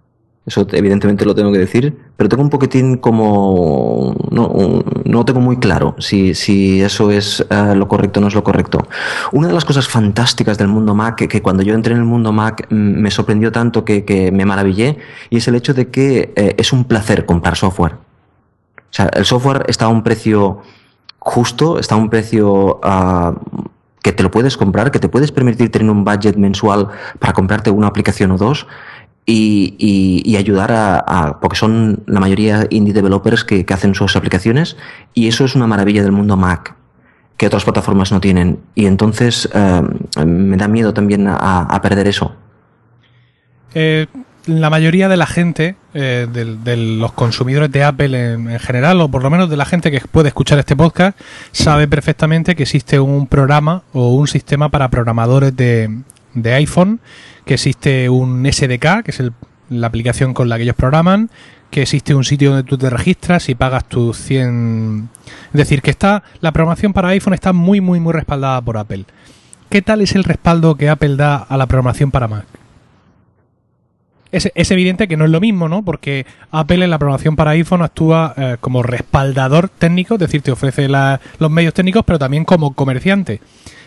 [0.45, 4.15] eso evidentemente lo tengo que decir, pero tengo un poquitín como...
[4.29, 8.35] No, no tengo muy claro si, si eso es uh, lo correcto o no es
[8.35, 8.87] lo correcto.
[9.31, 12.31] Una de las cosas fantásticas del mundo Mac, que, cuando yo entré en el mundo
[12.31, 14.97] Mac me sorprendió tanto que, que me maravillé,
[15.31, 18.04] y es el hecho de que eh, es un placer comprar software.
[18.95, 20.61] O sea, el software está a un precio
[21.19, 23.35] justo, está a un precio uh,
[24.01, 26.87] que te lo puedes comprar, que te puedes permitir tener un budget mensual
[27.19, 28.67] para comprarte una aplicación o dos
[29.25, 34.77] y, ayudar a, porque son la mayoría indie developers que, que, hacen sus aplicaciones
[35.13, 36.75] y eso es una maravilla del mundo Mac
[37.35, 42.07] que otras plataformas no tienen y entonces uh, me da miedo también a, a perder
[42.07, 42.33] eso.
[43.73, 44.07] Eh,
[44.47, 49.09] la mayoría de la gente, eh, de, los consumidores de Apple en, en, general, o
[49.09, 51.19] por lo menos de la gente que puede escuchar este podcast,
[51.51, 56.01] sabe perfectamente que existe un programa o un sistema para programadores de,
[56.33, 56.99] de iPhone,
[57.45, 59.33] que existe un SDK, que es el,
[59.69, 61.29] la aplicación con la que ellos programan,
[61.71, 65.09] que existe un sitio donde tú te registras y pagas tus 100...
[65.47, 69.05] Es decir, que está la programación para iPhone está muy, muy, muy respaldada por Apple.
[69.69, 72.45] ¿Qué tal es el respaldo que Apple da a la programación para Mac?
[74.31, 75.83] Es, evidente que no es lo mismo, ¿no?
[75.83, 80.51] Porque Apple en la programación para iPhone actúa eh, como respaldador técnico, es decir, te
[80.51, 83.41] ofrece los medios técnicos, pero también como comerciante.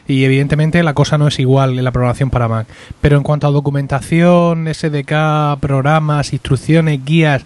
[0.06, 2.66] Y evidentemente la cosa no es igual en la programación para Mac.
[3.02, 7.44] Pero en cuanto a documentación, SDK, programas, instrucciones, guías,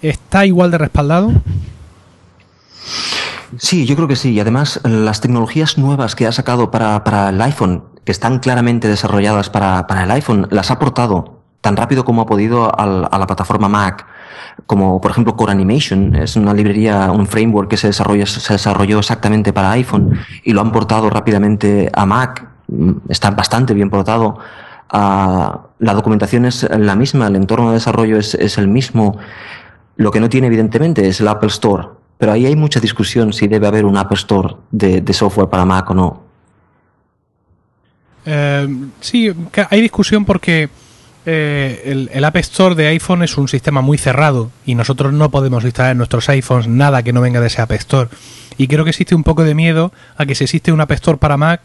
[0.00, 1.32] ¿está igual de respaldado?
[3.58, 4.32] Sí, yo creo que sí.
[4.32, 8.88] Y además, las tecnologías nuevas que ha sacado para, para el iPhone, que están claramente
[8.88, 11.37] desarrolladas para, para el iPhone, las ha aportado
[11.68, 14.06] tan rápido como ha podido a la plataforma Mac,
[14.64, 19.72] como por ejemplo Core Animation, es una librería, un framework que se desarrolló, exactamente para
[19.72, 22.48] iPhone y lo han portado rápidamente a Mac,
[23.10, 24.38] está bastante bien portado.
[24.90, 29.18] Uh, la documentación es la misma, el entorno de desarrollo es, el mismo.
[29.96, 31.88] Lo que no tiene, evidentemente, es el Apple Store.
[32.16, 35.66] Pero ahí hay mucha discusión si debe haber un Apple Store de, de software para
[35.66, 36.22] Mac o no.
[38.24, 38.66] Eh,
[39.00, 39.30] sí,
[39.70, 40.70] hay discusión porque
[41.30, 45.62] eh, el, App Store de iPhone es un sistema muy cerrado y nosotros no podemos
[45.62, 48.08] instalar en nuestros iPhones nada que no venga de ese App Store.
[48.56, 51.18] Y creo que existe un poco de miedo a que si existe un App Store
[51.18, 51.60] para Mac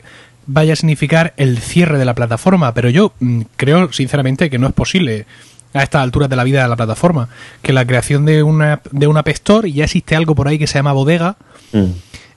[0.47, 4.67] vaya a significar el cierre de la plataforma, pero yo mmm, creo sinceramente que no
[4.67, 5.25] es posible
[5.73, 7.29] a estas alturas de la vida de la plataforma,
[7.61, 10.59] que la creación de una, de una App Store y ya existe algo por ahí
[10.59, 11.37] que se llama bodega.
[11.71, 11.85] Mm.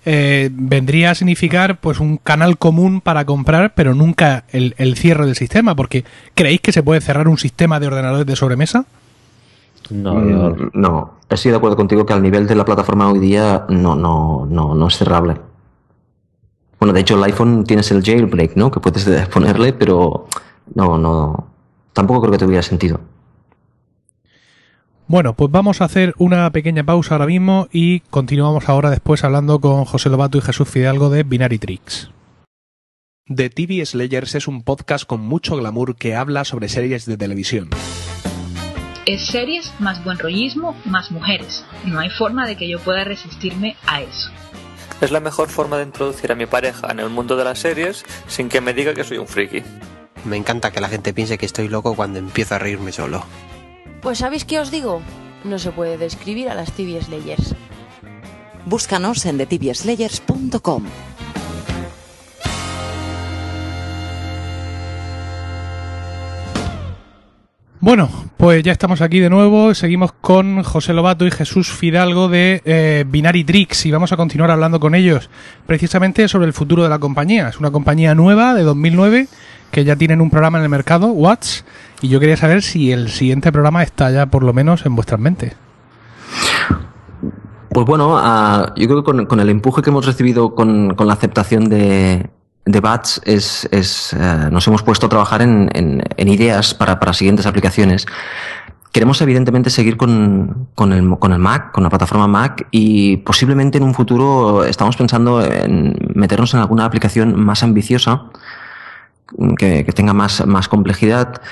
[0.09, 5.27] Eh, vendría a significar pues un canal común para comprar, pero nunca el, el, cierre
[5.27, 8.87] del sistema, porque ¿creéis que se puede cerrar un sistema de ordenadores de sobremesa?
[9.91, 13.67] No, mm, no, estoy de acuerdo contigo que al nivel de la plataforma hoy día
[13.69, 15.41] no, no, no, no es cerrable.
[16.79, 18.71] Bueno, de hecho el iPhone tienes el jailbreak, ¿no?
[18.71, 20.29] Que puedes ponerle, pero
[20.77, 21.49] no, no,
[21.93, 23.01] tampoco creo que tuviera sentido.
[25.09, 29.61] Bueno, pues vamos a hacer una pequeña pausa ahora mismo y continuamos ahora después hablando
[29.61, 32.11] con José Lobato y Jesús Fidalgo de Binary Tricks.
[33.33, 37.71] The TV Slayers es un podcast con mucho glamour que habla sobre series de televisión.
[39.07, 41.65] Es series más buen rollismo más mujeres.
[41.85, 44.31] No hay forma de que yo pueda resistirme a eso.
[45.01, 48.05] Es la mejor forma de introducir a mi pareja en el mundo de las series
[48.27, 49.63] sin que me diga que soy un friki.
[50.25, 53.25] Me encanta que la gente piense que estoy loco cuando empiezo a reírme solo.
[54.07, 55.03] Pues ¿sabéis qué os digo?
[55.43, 57.57] No se puede describir a las TV Slayers.
[58.65, 60.85] Búscanos en thetibiaslayers.com.
[67.81, 69.75] Bueno, pues ya estamos aquí de nuevo.
[69.75, 74.53] Seguimos con José Lobato y Jesús Fidalgo de eh, Binary Tricks y vamos a continuar
[74.53, 75.31] hablando con ellos
[75.67, 77.49] precisamente sobre el futuro de la compañía.
[77.49, 79.27] Es una compañía nueva de 2009
[79.73, 81.65] que ya tienen un programa en el mercado, Watts,
[82.01, 85.21] y yo quería saber si el siguiente programa está ya por lo menos en vuestras
[85.21, 85.55] mentes.
[87.71, 91.13] Pues bueno, uh, yo creo que con, el empuje que hemos recibido con, con la
[91.13, 92.31] aceptación de,
[92.65, 96.99] de Bats es, es uh, nos hemos puesto a trabajar en, en, en ideas para,
[96.99, 98.07] para, siguientes aplicaciones.
[98.93, 103.77] Queremos evidentemente seguir con, con, el, con el Mac, con la plataforma Mac y posiblemente
[103.77, 108.31] en un futuro estamos pensando en meternos en alguna aplicación más ambiciosa
[109.59, 111.43] que, que tenga más, más complejidad,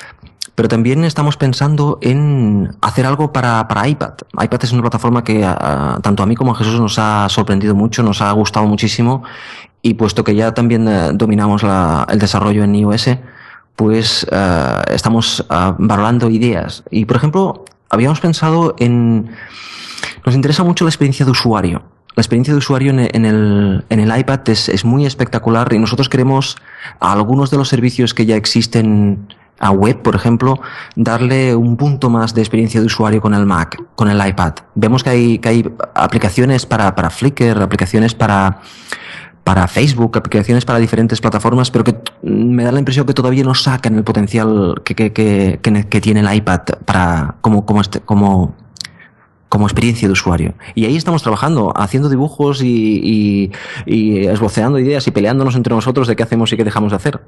[0.54, 4.14] pero también estamos pensando en hacer algo para, para iPad.
[4.40, 7.74] iPad es una plataforma que a, tanto a mí como a Jesús nos ha sorprendido
[7.74, 9.24] mucho, nos ha gustado muchísimo
[9.82, 13.10] y puesto que ya también uh, dominamos la, el desarrollo en iOS,
[13.74, 16.84] pues uh, estamos uh, valorando ideas.
[16.90, 19.30] Y por ejemplo, habíamos pensado en...
[20.24, 21.82] Nos interesa mucho la experiencia de usuario
[22.16, 26.08] la experiencia de usuario en el, en el iPad es, es, muy espectacular y nosotros
[26.08, 26.56] queremos
[27.00, 29.26] a algunos de los servicios que ya existen
[29.58, 30.60] a web, por ejemplo,
[30.96, 34.54] darle un punto más de experiencia de usuario con el Mac, con el iPad.
[34.74, 38.60] Vemos que hay, que hay aplicaciones para, para Flickr, aplicaciones para,
[39.44, 43.54] para Facebook, aplicaciones para diferentes plataformas, pero que me da la impresión que todavía no
[43.54, 48.54] sacan el potencial que, que, que, que tiene el iPad para, como, como, este, como,
[49.48, 50.54] como experiencia de usuario.
[50.74, 53.52] Y ahí estamos trabajando, haciendo dibujos y, y,
[53.86, 57.20] y esboceando ideas y peleándonos entre nosotros de qué hacemos y qué dejamos de hacer.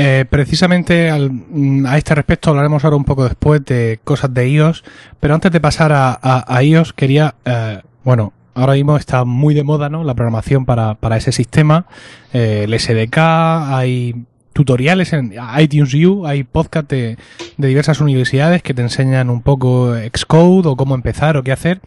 [0.00, 4.48] Eh, precisamente al, mm, a este respecto hablaremos ahora un poco después de cosas de
[4.48, 4.84] iOS,
[5.18, 9.54] pero antes de pasar a, a, a iOS quería, eh, bueno, ahora mismo está muy
[9.54, 10.04] de moda, ¿no?
[10.04, 11.86] La programación para, para ese sistema,
[12.32, 14.14] eh, el SDK, hay
[14.52, 17.16] tutoriales en iTunes U, hay podcast de,
[17.56, 21.80] de, diversas universidades que te enseñan un poco Xcode o cómo empezar o qué hacer.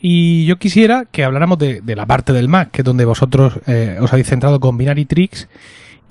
[0.00, 3.54] Y yo quisiera que habláramos de, de la parte del Mac, que es donde vosotros
[3.66, 5.48] eh, os habéis centrado con Binary Tricks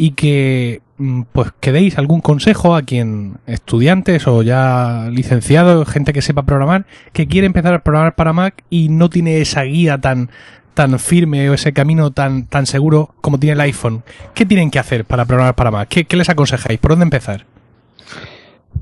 [0.02, 6.12] y que mm, pues que deis algún consejo a quien estudiantes o ya licenciados, gente
[6.12, 10.00] que sepa programar, que quiere empezar a programar para Mac y no tiene esa guía
[10.00, 10.32] tan
[10.74, 14.02] tan firme o ese camino tan tan seguro como tiene el iPhone.
[14.34, 15.88] ¿Qué tienen que hacer para programar para Mac?
[15.88, 16.80] ¿Qué, les aconsejáis?
[16.80, 17.46] ¿Por dónde empezar?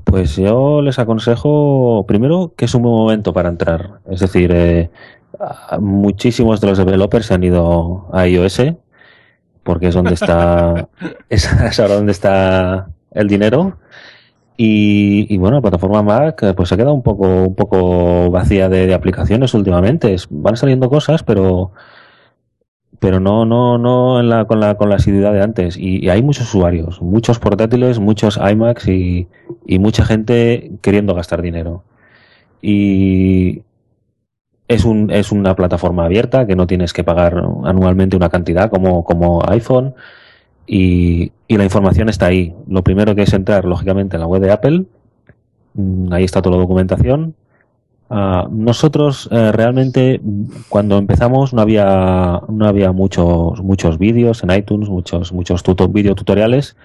[0.04, 4.00] Pues yo les aconsejo primero que es un buen momento para entrar.
[4.10, 4.88] Es decir, eh,
[5.78, 8.62] muchísimos de los developers se han ido a iOS
[9.62, 10.88] porque es donde está,
[11.28, 13.78] es, es ahora donde está el dinero.
[14.56, 18.86] Y, y, bueno, la plataforma Mac pues se queda un poco, un poco vacía de,
[18.86, 20.12] de aplicaciones últimamente.
[20.12, 21.72] Es, van saliendo cosas, pero
[23.00, 25.76] pero no, no, no en la, con la, con la asiduidad de antes.
[25.78, 29.26] Y, y hay muchos usuarios, muchos portátiles, muchos iMacs y,
[29.66, 31.82] y mucha gente queriendo gastar dinero.
[32.60, 33.62] Y,
[34.70, 39.02] es, un, es una plataforma abierta que no tienes que pagar anualmente una cantidad como,
[39.02, 39.94] como iPhone
[40.64, 42.54] y, y, la información está ahí.
[42.68, 44.84] Lo primero que es entrar, lógicamente, en la web de Apple.
[45.74, 47.34] Mm, ahí está toda la documentación.
[48.10, 50.20] Uh, nosotros uh, realmente
[50.68, 56.16] cuando empezamos no había no había muchos muchos vídeos en iTunes muchos muchos tuto video
[56.16, 56.76] tutoriales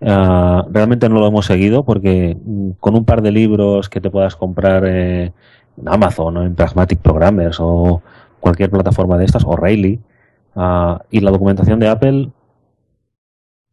[0.00, 4.08] uh, realmente no lo hemos seguido porque mm, con un par de libros que te
[4.08, 5.32] puedas comprar eh,
[5.76, 8.02] en Amazon o en Pragmatic Programmers o
[8.40, 10.00] cualquier plataforma de estas, o Rayleigh,
[10.54, 12.30] uh, y la documentación de Apple,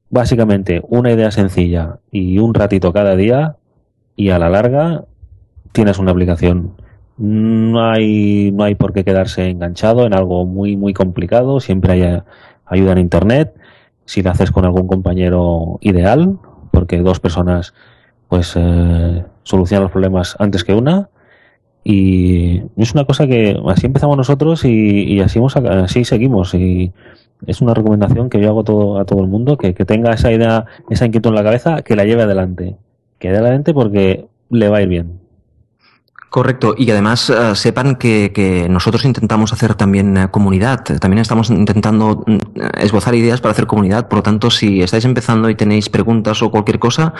[0.10, 3.58] básicamente una idea sencilla y un ratito cada día,
[4.16, 5.06] y a la larga
[5.72, 6.76] tienes una aplicación
[7.18, 11.60] No hay, no hay por qué quedarse enganchado en algo muy, muy complicado.
[11.60, 12.24] Siempre hay eh,
[12.66, 13.54] ayuda en Internet.
[14.06, 16.40] Si lo haces con algún compañero ideal,
[16.72, 17.74] porque dos personas
[18.28, 21.10] pues eh, solucionan los problemas antes que una.
[21.84, 26.54] Y es una cosa que así empezamos nosotros y, así, así seguimos.
[26.54, 26.92] Y
[27.48, 30.32] es una recomendación que yo hago todo, a todo el mundo, que, que tenga esa
[30.32, 32.76] idea, esa inquietud en la cabeza, que la lleve adelante.
[33.18, 35.21] Que adelante porque le va a ir bien.
[36.32, 41.50] Correcto, y además eh, sepan que, que, nosotros intentamos hacer también eh, comunidad, también estamos
[41.50, 42.38] intentando mm,
[42.78, 46.50] esbozar ideas para hacer comunidad, por lo tanto, si estáis empezando y tenéis preguntas o
[46.50, 47.14] cualquier cosa,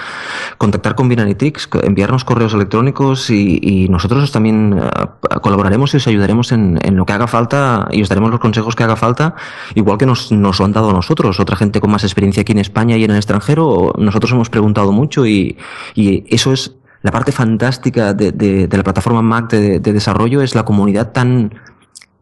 [0.58, 6.54] contactar con Binaritrix, enviarnos correos electrónicos y, y nosotros también uh, colaboraremos y os ayudaremos
[6.54, 9.36] en, en, lo que haga falta y os daremos los consejos que haga falta,
[9.76, 12.60] igual que nos, nos lo han dado nosotros, otra gente con más experiencia aquí en
[12.60, 15.58] España y en el extranjero, nosotros hemos preguntado mucho y,
[15.96, 20.64] y eso es la parte fantástica de, la plataforma Mac de, de, desarrollo es la
[20.64, 21.54] comunidad tan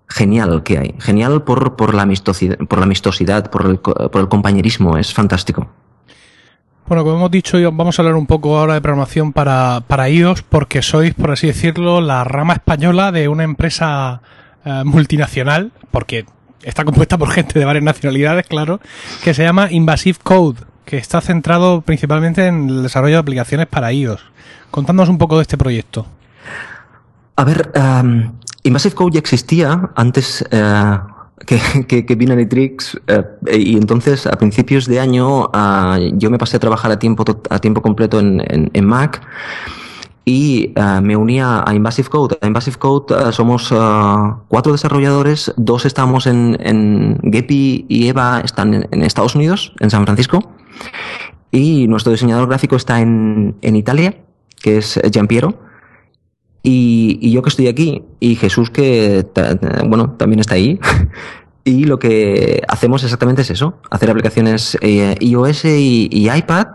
[0.07, 0.95] genial que hay.
[0.99, 4.97] Genial por, por, la, amistosidad, por la amistosidad, por el, por el compañerismo.
[4.97, 5.69] Es fantástico.
[6.88, 10.41] Bueno, como hemos dicho, vamos a hablar un poco ahora de programación para, para iOS,
[10.41, 14.21] porque sois, por así decirlo, la rama española de una empresa
[14.65, 16.25] eh, multinacional, porque
[16.63, 18.80] está compuesta por gente de varias nacionalidades, claro,
[19.23, 23.93] que se llama Invasive Code, que está centrado principalmente en el desarrollo de aplicaciones para
[23.93, 24.25] iOS.
[24.72, 26.05] Contándonos un poco de este proyecto.
[27.36, 27.72] A ver,
[28.63, 30.97] Invasive Code ya existía antes uh,
[31.45, 36.38] que, que, que Binary Tricks uh, y entonces a principios de año uh, yo me
[36.38, 39.22] pasé a trabajar a tiempo, a tiempo completo en, en, Mac
[40.26, 42.38] y uh, me unía a Invasive Code.
[42.41, 43.74] A Invasive Code somos
[44.47, 49.89] cuatro desarrolladores, dos estamos en, en Gepi y Eva están en, en, Estados Unidos, en
[49.89, 50.51] San Francisco,
[51.51, 54.17] y nuestro diseñador gráfico está en, en Italia,
[54.62, 55.60] que es Giampiero,
[56.62, 59.26] y, y, yo que estoy aquí, y Jesús que,
[59.86, 60.80] bueno, también está ahí.
[61.64, 66.68] y lo que hacemos exactamente es eso, hacer aplicaciones eh, iOS y, iPad,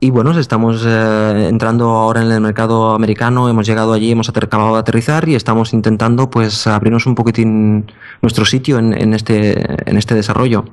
[0.00, 4.74] y bueno, estamos eh, entrando ahora en el mercado americano, hemos llegado allí, hemos acabado
[4.74, 9.96] de aterrizar y estamos intentando pues abrirnos un poquitín nuestro sitio en, en, este, en
[9.96, 10.64] este desarrollo.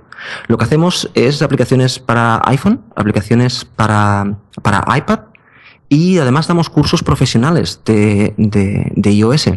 [0.47, 5.28] Lo que hacemos es aplicaciones para iPhone, aplicaciones para, para iPad
[5.89, 9.49] y además damos cursos profesionales de, de, de iOS.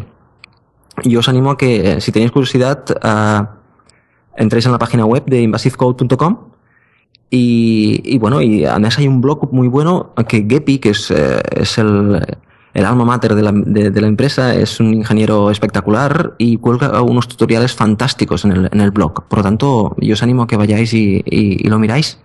[1.03, 3.47] Yo os animo a que si tenéis curiosidad uh,
[4.35, 6.37] entréis en la página web de invasivecode.com
[7.35, 11.79] y, bueno, y además hay un blog muy bueno que Gepi, que es, eh, es
[11.79, 12.21] el,
[12.75, 17.27] el, alma mater de la, de, la, empresa, es un ingeniero espectacular y cuelga unos
[17.27, 19.23] tutoriales fantásticos en el, en el blog.
[19.27, 22.19] Por lo tanto, yo os animo a que vayáis y lo miráis.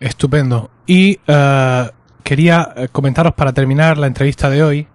[0.00, 0.70] Estupendo.
[0.86, 1.90] Y uh,
[2.22, 4.88] quería comentaros para terminar la entrevista de hoy.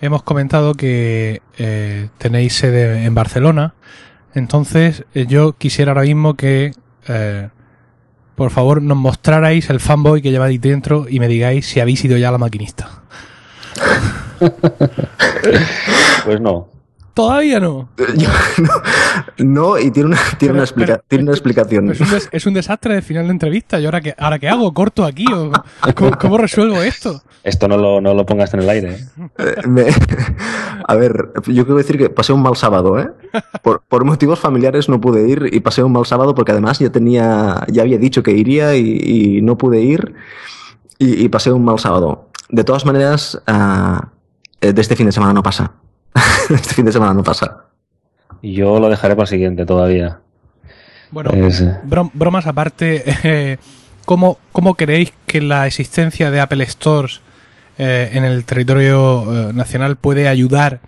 [0.00, 3.74] Hemos comentado que eh, tenéis sede en Barcelona.
[4.34, 6.72] Entonces, eh, yo quisiera ahora mismo que,
[7.08, 7.48] eh,
[8.34, 12.18] por favor, nos mostrarais el fanboy que lleváis dentro y me digáis si habéis ido
[12.18, 13.02] ya a la maquinista.
[16.26, 16.73] pues no.
[17.14, 17.88] Todavía no.
[17.96, 19.44] Yo, no.
[19.44, 19.78] no.
[19.78, 21.90] y tiene una, tiene, pero, una, explica, pero, tiene una explicación.
[21.92, 23.78] Es un, des, es un, desastre de final de entrevista.
[23.78, 24.74] ¿Y ahora qué, ahora qué hago?
[24.74, 25.24] ¿Corto aquí?
[25.32, 25.52] ¿O
[25.94, 27.22] cómo, cómo, resuelvo esto?
[27.44, 28.98] Esto no lo, no lo pongas en el aire.
[29.38, 29.54] ¿eh?
[29.68, 29.86] Me,
[30.88, 33.08] a ver, yo quiero decir que pasé un mal sábado, ¿eh?
[33.62, 36.90] Por, por, motivos familiares no pude ir y pasé un mal sábado porque además ya
[36.90, 40.14] tenía, ya había dicho que iría y, y no pude ir
[40.98, 42.30] y, y, pasé un mal sábado.
[42.48, 44.04] De todas maneras, uh,
[44.60, 45.74] de este fin de semana no pasa.
[46.50, 47.64] este fin de semana no pasa.
[48.42, 50.20] Yo lo dejaré para el siguiente todavía.
[51.10, 51.64] Bueno, es...
[51.84, 53.58] brom bromas aparte, eh,
[54.04, 57.20] ¿cómo, ¿cómo, creéis que la existencia de Apple Stores
[57.78, 60.80] eh, en el territorio eh, nacional puede ayudar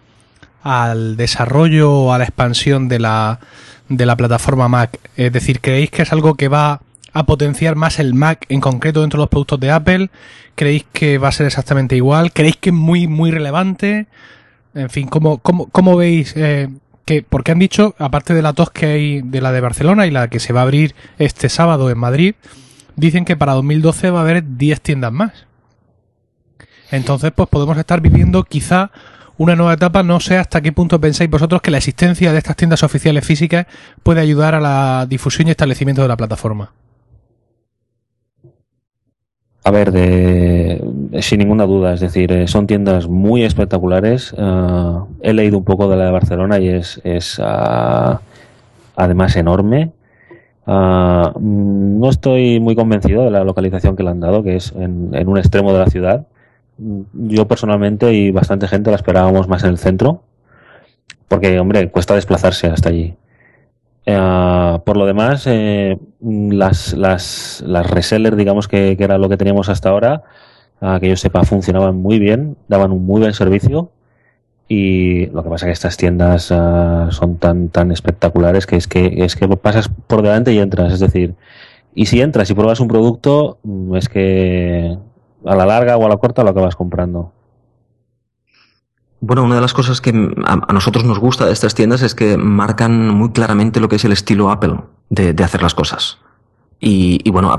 [0.63, 3.39] al desarrollo o a la expansión de la,
[3.89, 4.99] de la plataforma Mac?
[5.17, 6.81] Es decir, ¿creéis que es algo que va
[7.13, 10.11] a potenciar más el Mac en concreto dentro de los productos de Apple?
[10.55, 12.33] ¿Creéis que va a ser exactamente igual?
[12.33, 14.07] ¿Creéis que es muy, muy relevante?
[14.77, 16.69] En fin, ¿cómo, cómo, cómo veis eh,
[17.07, 20.11] que, porque han dicho, aparte de la tos que hay de la de Barcelona y
[20.11, 22.35] la que se va a abrir este sábado en Madrid,
[22.95, 25.47] dicen que para 2012 va a haber 10 tiendas más.
[26.91, 28.91] Entonces, pues podemos estar viviendo quizá
[29.39, 30.03] una nueva etapa.
[30.03, 33.67] No sé hasta qué punto pensáis vosotros que la existencia de estas tiendas oficiales físicas
[34.03, 36.73] puede ayudar a la difusión y establecimiento de la plataforma.
[39.67, 40.81] A ver, de,
[41.23, 44.33] sin ninguna duda, es decir, eh, son tiendas muy espectaculares.
[44.33, 48.17] Uh, he leído un poco de la de Barcelona y es, es uh,
[48.95, 49.91] además enorme.
[50.69, 55.11] Uh, no estoy muy convencido de la localización que le han dado, que es en,
[55.13, 56.29] en, un extremo de la ciudad.
[56.79, 60.23] Yo personalmente y bastante gente la esperábamos más en el centro,
[61.27, 63.17] porque, hombre, cuesta desplazarse hasta allí.
[64.07, 69.37] Eh, por lo demás, eh, las, las, las resellers, digamos que, que, era lo que
[69.37, 70.23] teníamos hasta ahora,
[71.01, 73.91] que yo sepa, funcionaban muy bien, daban un muy buen servicio.
[74.69, 78.89] Y lo que pasa es que estas tiendas uh, son tan, tan espectaculares que es
[78.89, 80.93] que es que pasas por delante y entras.
[80.93, 81.35] Es decir,
[81.95, 83.59] y si entras y pruebas un producto,
[83.95, 84.99] es que
[85.45, 87.33] a la larga o a la corta lo acabas comprando.
[89.21, 90.11] Bueno, una de las cosas que
[90.45, 94.05] a, nosotros nos gusta de estas tiendas es que marcan muy claramente lo que es
[94.05, 94.77] el estilo Apple
[95.09, 96.19] de, de hacer las cosas.
[96.79, 97.57] Y, y, bueno,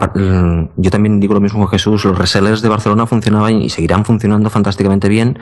[0.75, 4.51] yo también digo lo mismo que Jesús, los resellers de Barcelona funcionaban y seguirán funcionando
[4.51, 5.39] fantásticamente bien,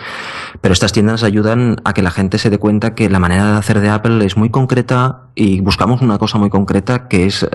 [0.61, 3.57] pero estas tiendas ayudan a que la gente se dé cuenta que la manera de
[3.57, 7.49] hacer de Apple es muy concreta y buscamos una cosa muy concreta que es eh,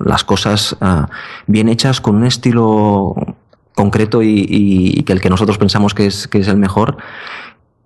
[0.00, 1.02] las cosas eh,
[1.46, 3.14] bien hechas con un estilo
[3.76, 6.96] concreto y, y, que el que nosotros pensamos que es, que es el mejor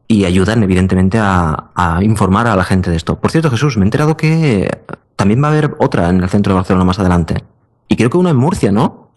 [0.09, 3.21] y ayudan evidentemente a, a, informar a la gente de esto.
[3.21, 4.69] Por cierto, Jesús, me he enterado que
[5.17, 7.45] también va a haber otra en el centro de Barcelona más adelante.
[7.89, 9.09] Y creo que una en Murcia, ¿no?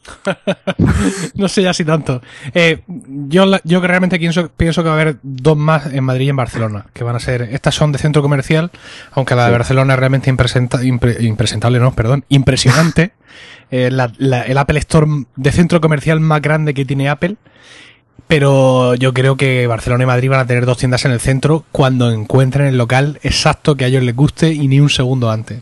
[1.36, 2.22] no sé ya si tanto.
[2.54, 6.30] Eh, yo, yo realmente pienso, pienso que va a haber dos más en Madrid y
[6.30, 8.72] en Barcelona, que van a ser, estas son de centro comercial,
[9.12, 13.14] aunque la de Barcelona es realmente impresenta, impre, impresentable, no, perdón, impresionante.
[13.72, 17.38] eh, la, la, el Apple Store de centro comercial más grande que tiene Apple.
[18.28, 21.66] Pero yo creo que Barcelona y Madrid van a tener dos tiendas en el centro
[21.72, 25.62] cuando encuentren el local exacto que a ellos les guste y ni un segundo antes.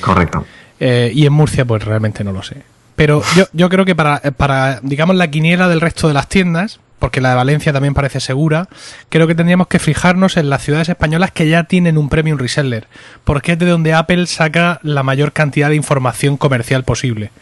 [0.00, 0.44] Correcto.
[0.80, 2.62] Eh, y en Murcia, pues realmente no lo sé.
[2.96, 6.80] Pero yo, yo creo que para, para, digamos, la quiniela del resto de las tiendas,
[7.02, 8.68] porque la de Valencia también parece segura,
[9.08, 12.86] creo que tendríamos que fijarnos en las ciudades españolas que ya tienen un premium reseller,
[13.24, 17.32] porque es de donde Apple saca la mayor cantidad de información comercial posible.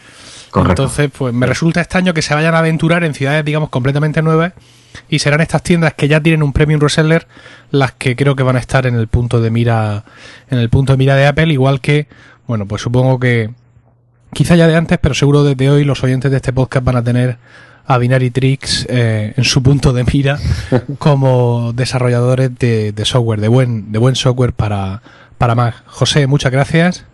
[0.51, 0.83] Correcto.
[0.83, 4.53] Entonces, pues me resulta extraño que se vayan a aventurar en ciudades, digamos, completamente nuevas
[5.09, 7.27] y serán estas tiendas que ya tienen un premium reseller
[7.71, 10.05] las que creo que van a estar en el punto de mira
[10.51, 12.09] en el punto de mira de Apple, igual que,
[12.47, 13.51] bueno, pues supongo que
[14.33, 17.05] quizá ya de antes, pero seguro desde hoy los oyentes de este podcast van a
[17.05, 17.39] tener
[17.87, 20.39] a Binary Tricks eh, en su punto de mira
[20.99, 25.03] como desarrolladores de, de, software, de buen, de buen software para,
[25.39, 25.83] para Mac.
[25.87, 27.05] José, muchas gracias.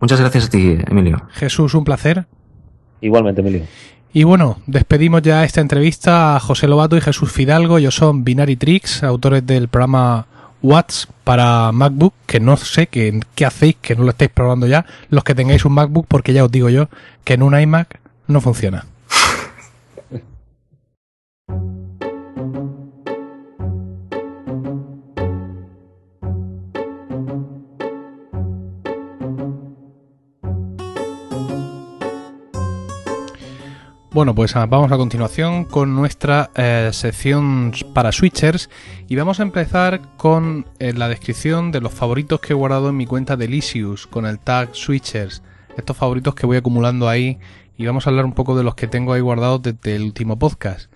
[0.00, 1.22] Muchas gracias a ti, Emilio.
[1.32, 2.26] Jesús, un placer.
[3.04, 3.62] Igualmente, Emilio.
[4.14, 7.78] Y bueno, despedimos ya esta entrevista a José Lobato y Jesús Fidalgo.
[7.78, 10.26] Ellos son Binary Tricks, autores del programa
[10.62, 14.86] Watts para MacBook, que no sé qué, qué hacéis, que no lo estáis probando ya,
[15.10, 16.88] los que tengáis un MacBook, porque ya os digo yo
[17.24, 18.86] que en un iMac no funciona.
[34.14, 38.70] Bueno, pues vamos a continuación con nuestra eh, sección para switchers
[39.08, 42.96] y vamos a empezar con eh, la descripción de los favoritos que he guardado en
[42.96, 45.42] mi cuenta de Lisius con el tag switchers.
[45.76, 47.40] Estos favoritos que voy acumulando ahí
[47.76, 50.38] y vamos a hablar un poco de los que tengo ahí guardados desde el último
[50.38, 50.92] podcast.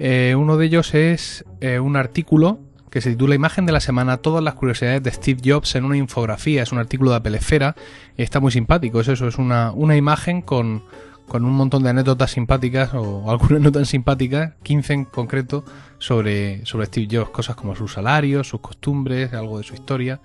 [0.00, 1.44] Eh, uno de ellos es
[1.80, 2.58] un artículo
[2.90, 5.96] que se titula Imagen de la semana, todas las curiosidades de Steve Jobs en una
[5.96, 6.64] infografía.
[6.64, 7.76] Es un artículo de Apple Esfera
[8.16, 9.00] y está muy simpático.
[9.00, 10.82] Es eso, es una, una imagen con
[11.30, 15.64] con un montón de anécdotas simpáticas o algunas no tan simpáticas, 15 en concreto,
[15.98, 20.20] sobre, sobre Steve Jobs, cosas como sus salarios, sus costumbres, algo de su historia,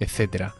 [0.00, 0.52] etcétera.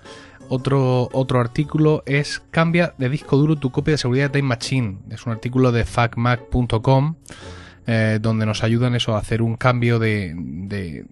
[0.48, 4.98] Otro, otro artículo es Cambia de disco duro tu copia de seguridad de Time Machine.
[5.10, 7.16] Es un artículo de facmac.com
[7.88, 11.04] eh, donde nos ayudan eso a hacer un cambio de, de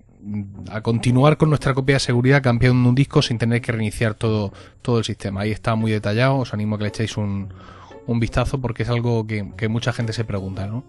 [0.71, 4.53] a continuar con nuestra copia de seguridad cambiando un disco sin tener que reiniciar todo,
[4.83, 5.41] todo el sistema.
[5.41, 7.49] Ahí está muy detallado, os animo a que le echéis un,
[8.09, 10.67] un vistazo porque es algo que, mucha gente se pregunta.
[10.67, 10.83] ¿no?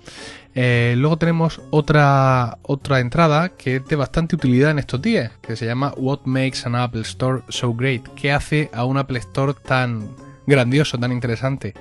[0.56, 5.56] Eh, luego tenemos otra, otra entrada que es de bastante utilidad en estos días, que
[5.56, 8.08] se llama What Makes an Apple Store So Great?
[8.16, 10.10] ¿Qué hace a un Apple Store tan
[10.48, 11.74] grandioso, tan interesante?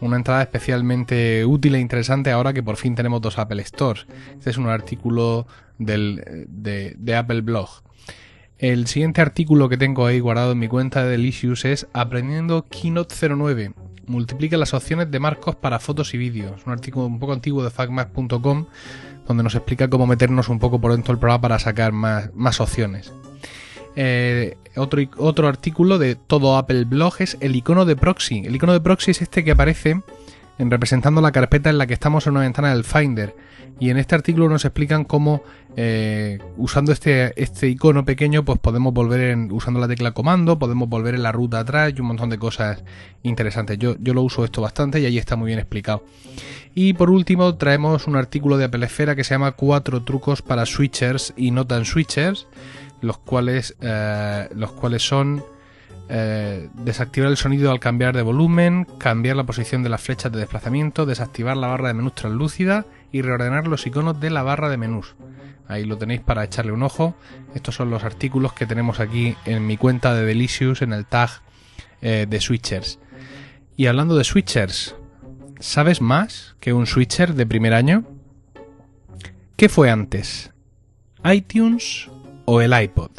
[0.00, 4.06] Una entrada especialmente útil e interesante ahora que por fin tenemos dos Apple Stores.
[4.32, 5.46] Este es un artículo
[5.78, 7.68] del, de, de Apple Blog.
[8.58, 13.14] El siguiente artículo que tengo ahí guardado en mi cuenta de Delicious es Aprendiendo Keynote
[13.28, 13.74] 09
[14.06, 16.64] multiplica las opciones de marcos para fotos y vídeos.
[16.66, 18.66] Un artículo un poco antiguo de facmac.com
[19.26, 22.60] donde nos explica cómo meternos un poco por dentro del programa para sacar más, más
[22.60, 23.12] opciones.
[23.96, 28.42] Eh, otro, otro artículo de todo Apple Blog es el icono de proxy.
[28.44, 30.02] El icono de proxy es este que aparece
[30.58, 33.34] en representando la carpeta en la que estamos en una ventana del Finder.
[33.78, 35.42] Y en este artículo nos explican cómo
[35.76, 40.88] eh, usando este, este icono pequeño pues podemos volver en, usando la tecla comando, podemos
[40.88, 42.82] volver en la ruta atrás y un montón de cosas
[43.22, 43.78] interesantes.
[43.78, 46.04] Yo, yo lo uso esto bastante y ahí está muy bien explicado.
[46.74, 50.64] Y por último traemos un artículo de Apple Esfera que se llama Cuatro trucos para
[50.64, 52.46] switchers y no tan switchers,
[53.02, 55.42] los cuales, eh, los cuales son
[56.08, 60.38] eh, desactivar el sonido al cambiar de volumen, cambiar la posición de las flechas de
[60.38, 64.76] desplazamiento, desactivar la barra de menús translúcida y reordenar los iconos de la barra de
[64.76, 65.16] menús.
[65.68, 67.16] Ahí lo tenéis para echarle un ojo.
[67.54, 71.30] Estos son los artículos que tenemos aquí en mi cuenta de Delicious en el tag
[72.02, 73.00] eh, de switchers.
[73.76, 74.94] Y hablando de switchers,
[75.58, 78.04] ¿sabes más que un switcher de primer año?
[79.56, 80.52] ¿Qué fue antes?
[81.24, 82.10] ¿iTunes
[82.44, 83.10] o el iPod?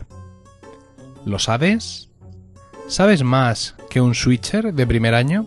[1.25, 2.06] ¿Lo sabes?
[2.87, 5.45] ¿Sabes más que un switcher de primer año?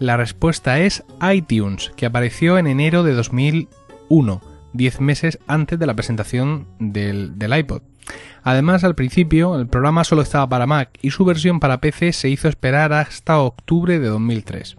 [0.00, 4.42] La respuesta es iTunes, que apareció en enero de 2001,
[4.72, 7.82] 10 meses antes de la presentación del, iPod.
[8.42, 12.30] Además, al principio, el programa solo estaba para Mac y su versión para PC se
[12.30, 14.76] hizo esperar hasta octubre de 2003.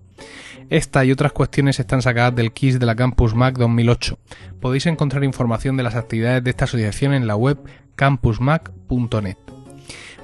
[0.70, 4.20] Esta y otras cuestiones están sacadas del KISS de la Campus Mac 2008.
[4.60, 7.58] Podéis encontrar información de las actividades de esta asociación en la web
[7.96, 9.47] campusmac.net.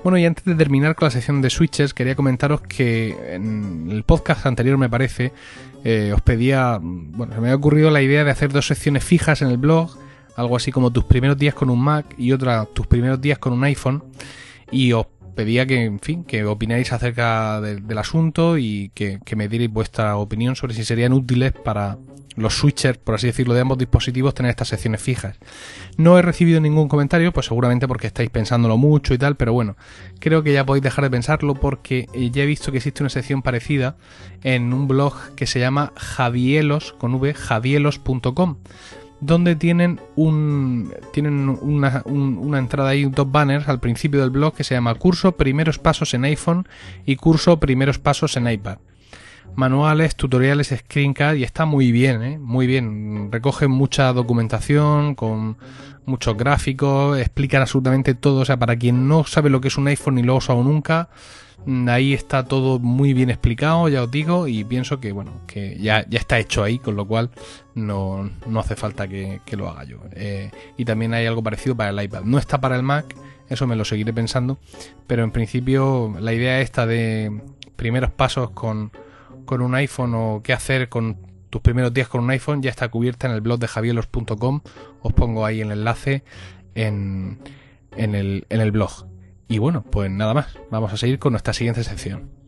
[0.03, 4.03] Bueno, y antes de terminar con la sección de switches, quería comentaros que en el
[4.03, 5.31] podcast anterior, me parece,
[5.85, 9.41] eh, os pedía, bueno, se me ha ocurrido la idea de hacer dos secciones fijas
[9.41, 9.97] en el blog,
[10.35, 13.53] algo así como tus primeros días con un Mac y otra tus primeros días con
[13.53, 14.03] un iPhone,
[14.71, 19.47] y os pedía que, en fin, que opináis acerca del asunto y que, que me
[19.47, 21.97] dierais vuestra opinión sobre si serían útiles para,
[22.35, 25.37] los switchers, por así decirlo, de ambos dispositivos tener estas secciones fijas.
[25.97, 29.75] No he recibido ningún comentario, pues seguramente porque estáis pensándolo mucho y tal, pero bueno,
[30.19, 33.09] creo que ya podéis dejar de pensarlo porque eh, ya he visto que existe una
[33.09, 33.97] sección parecida
[34.43, 38.57] en un blog que se llama javielos, con v, javielos.com
[39.25, 44.65] donde tienen un tienen una, una entrada ahí, dos banners al principio del blog que
[44.65, 46.67] se llama curso primeros pasos en iPhone
[47.05, 48.79] y curso primeros pasos en iPad
[49.55, 52.37] manuales, tutoriales, screencast y está muy bien, ¿eh?
[52.39, 53.31] muy bien.
[53.31, 55.57] Recogen mucha documentación con
[56.05, 58.41] muchos gráficos, explican absolutamente todo.
[58.41, 60.63] O sea, para quien no sabe lo que es un iPhone ni lo ha usado
[60.63, 61.09] nunca,
[61.65, 65.77] mm, ahí está todo muy bien explicado, ya os digo, y pienso que bueno, que
[65.79, 67.29] ya, ya está hecho ahí, con lo cual
[67.75, 69.99] no, no hace falta que, lo haga yo.
[70.13, 72.23] Eh, y también hay algo parecido para el iPad.
[72.23, 73.15] No está para el Mac,
[73.49, 74.57] eso me lo seguiré pensando,
[75.07, 77.41] pero en principio la idea esta de
[77.75, 78.91] primeros pasos con
[79.45, 81.17] con un iPhone o qué hacer con
[81.49, 84.61] tus primeros días con un iPhone ya está cubierta en el blog de javielos.com.
[85.01, 86.23] Os pongo ahí el enlace
[86.73, 87.39] en,
[87.95, 89.07] en, el, en el blog.
[89.47, 90.47] Y bueno, pues nada más.
[90.71, 92.42] Vamos a seguir con nuestra siguiente sección.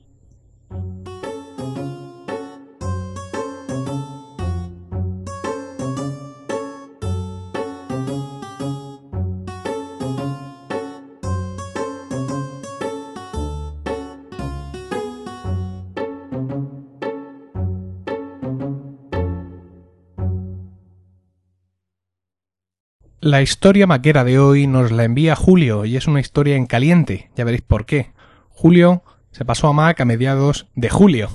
[23.26, 27.32] La historia maquera de hoy nos la envía Julio y es una historia en caliente,
[27.36, 28.12] ya veréis por qué.
[28.50, 29.02] Julio
[29.32, 31.30] se pasó a Mac a mediados de julio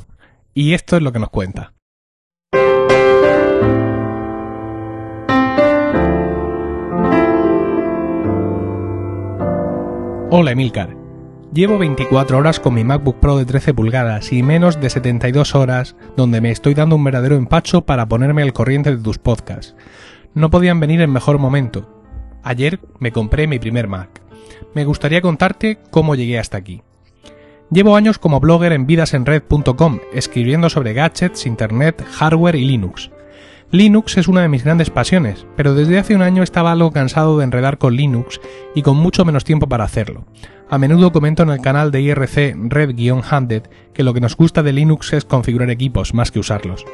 [0.55, 1.73] y esto es lo que nos cuenta.
[10.31, 10.97] Hola Emilcar.
[11.53, 15.97] Llevo 24 horas con mi MacBook Pro de 13 pulgadas y menos de 72 horas
[16.17, 19.75] donde me estoy dando un verdadero empacho para ponerme al corriente de tus podcasts
[20.35, 21.89] no podían venir en mejor momento.
[22.43, 24.23] Ayer me compré mi primer Mac.
[24.75, 26.83] Me gustaría contarte cómo llegué hasta aquí.
[27.71, 33.11] Llevo años como blogger en vidasenred.com, escribiendo sobre gadgets, internet, hardware y Linux.
[33.73, 37.39] Linux es una de mis grandes pasiones, pero desde hace un año estaba algo cansado
[37.39, 38.41] de enredar con Linux
[38.75, 40.25] y con mucho menos tiempo para hacerlo.
[40.69, 43.63] A menudo comento en el canal de IRC Red-Handed
[43.95, 46.85] que lo que nos gusta de Linux es configurar equipos más que usarlos.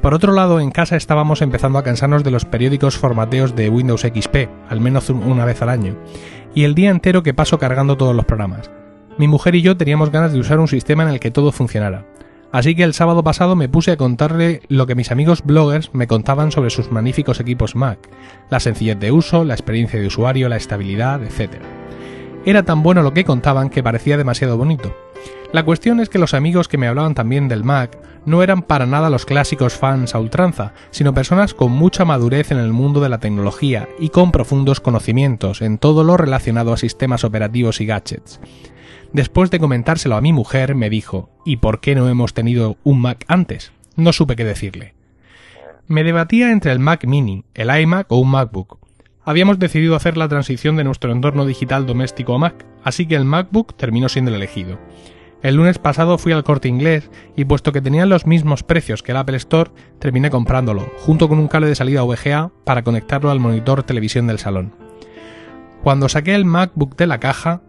[0.00, 4.02] Por otro lado, en casa estábamos empezando a cansarnos de los periódicos formateos de Windows
[4.02, 5.96] XP, al menos una vez al año,
[6.54, 8.70] y el día entero que paso cargando todos los programas.
[9.18, 12.06] Mi mujer y yo teníamos ganas de usar un sistema en el que todo funcionara.
[12.52, 16.06] Así que el sábado pasado me puse a contarle lo que mis amigos bloggers me
[16.06, 17.98] contaban sobre sus magníficos equipos Mac,
[18.50, 21.60] la sencillez de uso, la experiencia de usuario, la estabilidad, etc.
[22.44, 24.94] Era tan bueno lo que contaban que parecía demasiado bonito.
[25.52, 28.84] La cuestión es que los amigos que me hablaban también del Mac no eran para
[28.84, 33.08] nada los clásicos fans a ultranza, sino personas con mucha madurez en el mundo de
[33.08, 38.40] la tecnología y con profundos conocimientos en todo lo relacionado a sistemas operativos y gadgets.
[39.12, 43.00] Después de comentárselo a mi mujer, me dijo, ¿y por qué no hemos tenido un
[43.00, 43.72] Mac antes?
[43.96, 44.94] No supe qué decirle.
[45.86, 48.78] Me debatía entre el Mac mini, el iMac o un MacBook.
[49.28, 53.26] Habíamos decidido hacer la transición de nuestro entorno digital doméstico a Mac, así que el
[53.26, 54.78] MacBook terminó siendo el elegido.
[55.42, 59.12] El lunes pasado fui al corte inglés y puesto que tenían los mismos precios que
[59.12, 63.38] el Apple Store, terminé comprándolo, junto con un cable de salida VGA para conectarlo al
[63.38, 64.72] monitor televisión del salón.
[65.82, 67.60] Cuando saqué el MacBook de la caja,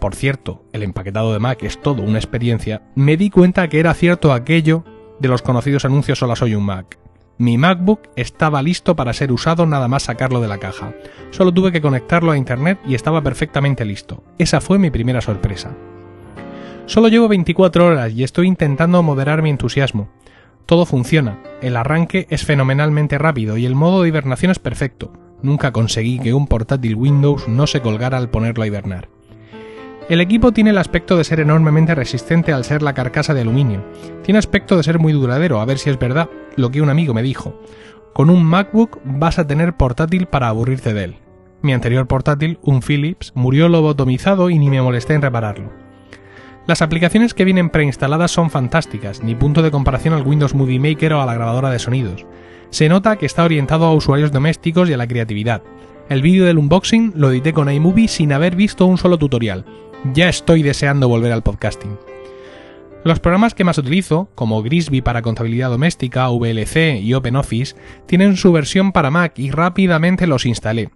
[0.00, 3.92] por cierto, el empaquetado de Mac es todo una experiencia, me di cuenta que era
[3.92, 4.86] cierto aquello
[5.20, 7.03] de los conocidos anuncios Hola soy un Mac.
[7.36, 10.94] Mi MacBook estaba listo para ser usado nada más sacarlo de la caja.
[11.30, 14.22] Solo tuve que conectarlo a internet y estaba perfectamente listo.
[14.38, 15.72] Esa fue mi primera sorpresa.
[16.86, 20.08] Solo llevo 24 horas y estoy intentando moderar mi entusiasmo.
[20.64, 25.12] Todo funciona, el arranque es fenomenalmente rápido y el modo de hibernación es perfecto.
[25.42, 29.08] Nunca conseguí que un portátil Windows no se colgara al ponerlo a hibernar.
[30.06, 33.82] El equipo tiene el aspecto de ser enormemente resistente al ser la carcasa de aluminio.
[34.22, 37.14] Tiene aspecto de ser muy duradero, a ver si es verdad, lo que un amigo
[37.14, 37.58] me dijo.
[38.12, 41.16] Con un MacBook vas a tener portátil para aburrirte de él.
[41.62, 45.72] Mi anterior portátil, un Philips, murió lobotomizado y ni me molesté en repararlo.
[46.66, 51.14] Las aplicaciones que vienen preinstaladas son fantásticas, ni punto de comparación al Windows Movie Maker
[51.14, 52.26] o a la grabadora de sonidos.
[52.68, 55.62] Se nota que está orientado a usuarios domésticos y a la creatividad.
[56.10, 59.64] El vídeo del unboxing lo edité con iMovie sin haber visto un solo tutorial,
[60.12, 61.98] ya estoy deseando volver al podcasting.
[63.04, 67.76] Los programas que más utilizo, como Grisby para contabilidad doméstica, VLC y OpenOffice,
[68.06, 70.90] tienen su versión para Mac y rápidamente los instalé.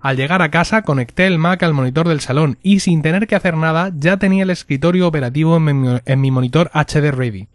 [0.00, 3.36] Al llegar a casa conecté el Mac al monitor del salón y sin tener que
[3.36, 7.48] hacer nada ya tenía el escritorio operativo en mi, en mi monitor HD Ready.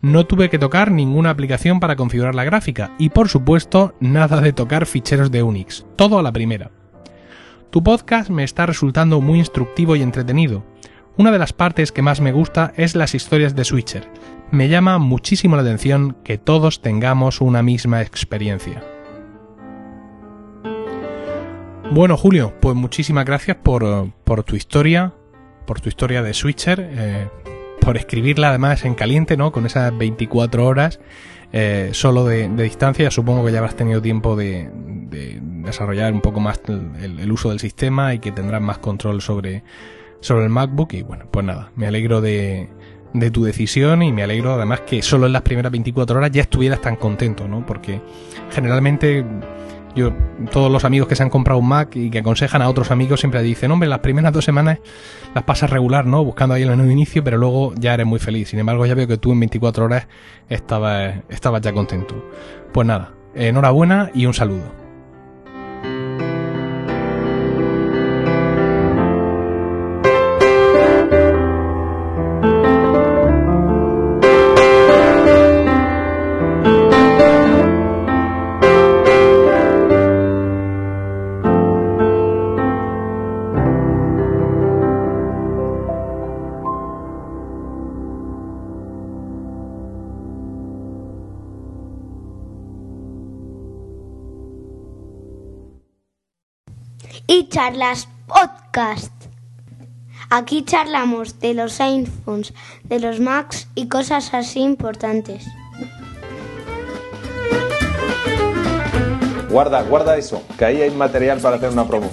[0.00, 4.54] No tuve que tocar ninguna aplicación para configurar la gráfica y por supuesto nada de
[4.54, 6.70] tocar ficheros de Unix, todo a la primera.
[7.72, 10.62] Tu podcast me está resultando muy instructivo y entretenido.
[11.16, 14.10] Una de las partes que más me gusta es las historias de Switcher.
[14.50, 18.84] Me llama muchísimo la atención que todos tengamos una misma experiencia.
[21.90, 25.14] Bueno, Julio, pues muchísimas gracias por, por tu historia,
[25.66, 27.28] por tu historia de Switcher, eh,
[27.80, 29.50] por escribirla además en caliente, ¿no?
[29.50, 31.00] Con esas 24 horas
[31.52, 33.10] eh, solo de, distancia.
[33.10, 34.70] Supongo que ya habrás tenido tiempo de,
[35.10, 39.20] de desarrollar un poco más el, el, uso del sistema y que tendrás más control
[39.20, 39.62] sobre,
[40.20, 40.94] sobre el MacBook.
[40.94, 42.68] Y bueno, pues nada, me alegro de,
[43.12, 46.42] de tu decisión y me alegro además que solo en las primeras 24 horas ya
[46.42, 47.64] estuvieras tan contento, ¿no?
[47.66, 48.00] Porque
[48.50, 49.24] generalmente
[49.94, 50.12] yo,
[50.50, 53.20] todos los amigos que se han comprado un Mac y que aconsejan a otros amigos
[53.20, 54.78] siempre dicen, hombre, las primeras dos semanas
[55.34, 56.24] las pasas regular, ¿no?
[56.24, 58.48] Buscando ahí el menú inicio, pero luego ya eres muy feliz.
[58.48, 60.08] Sin embargo, ya veo que tú en 24 horas
[60.48, 62.30] estabas, estabas ya contento.
[62.72, 64.81] Pues nada, enhorabuena y un saludo.
[97.62, 99.12] Charlas podcast.
[100.28, 102.52] Aquí charlamos de los iPhones,
[102.82, 105.46] de los Macs y cosas así importantes.
[109.48, 112.10] Guarda, guarda eso, que ahí hay material para hacer una promo.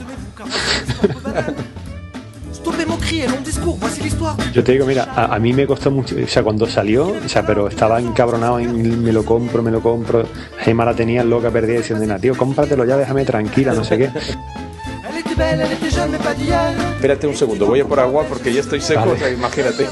[4.53, 7.27] Yo te digo, mira, a, a, mí me costó mucho, o sea, cuando salió, o
[7.27, 10.27] sea, pero estaba encabronado en me lo compro, me lo compro.
[10.59, 14.11] Gemma la tenía loca, perdida, diciendo, tío, cómpratelo ya, déjame tranquila, no sé qué.
[16.95, 19.11] Espérate un segundo, voy a por agua porque ya estoy seco, vale.
[19.13, 19.87] o sea, imagínate.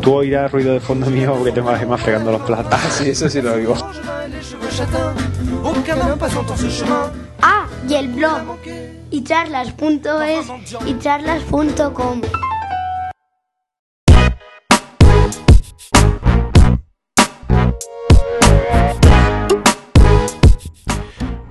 [0.00, 2.72] Tú oirás ruido de fondo mío porque tengo a Gemma fregando los platos.
[2.72, 3.74] Ah, sí, eso sí lo oigo.
[7.40, 8.58] Ah, y el blog.
[9.10, 10.46] Y charlas.es
[10.86, 12.20] y charlas.com.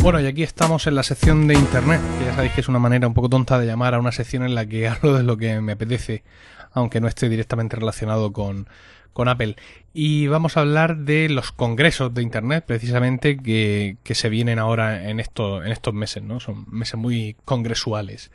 [0.02, 2.80] Bueno, y aquí estamos en la sección de Internet, que ya sabéis que es una
[2.80, 5.38] manera un poco tonta de llamar a una sección en la que hablo de lo
[5.38, 6.24] que me apetece,
[6.72, 8.68] aunque no esté directamente relacionado con,
[9.14, 9.58] con Apple.
[9.94, 15.08] Y vamos a hablar de los congresos de Internet, precisamente, que, que se vienen ahora
[15.08, 16.40] en, esto, en estos meses, ¿no?
[16.40, 18.32] Son meses muy congresuales.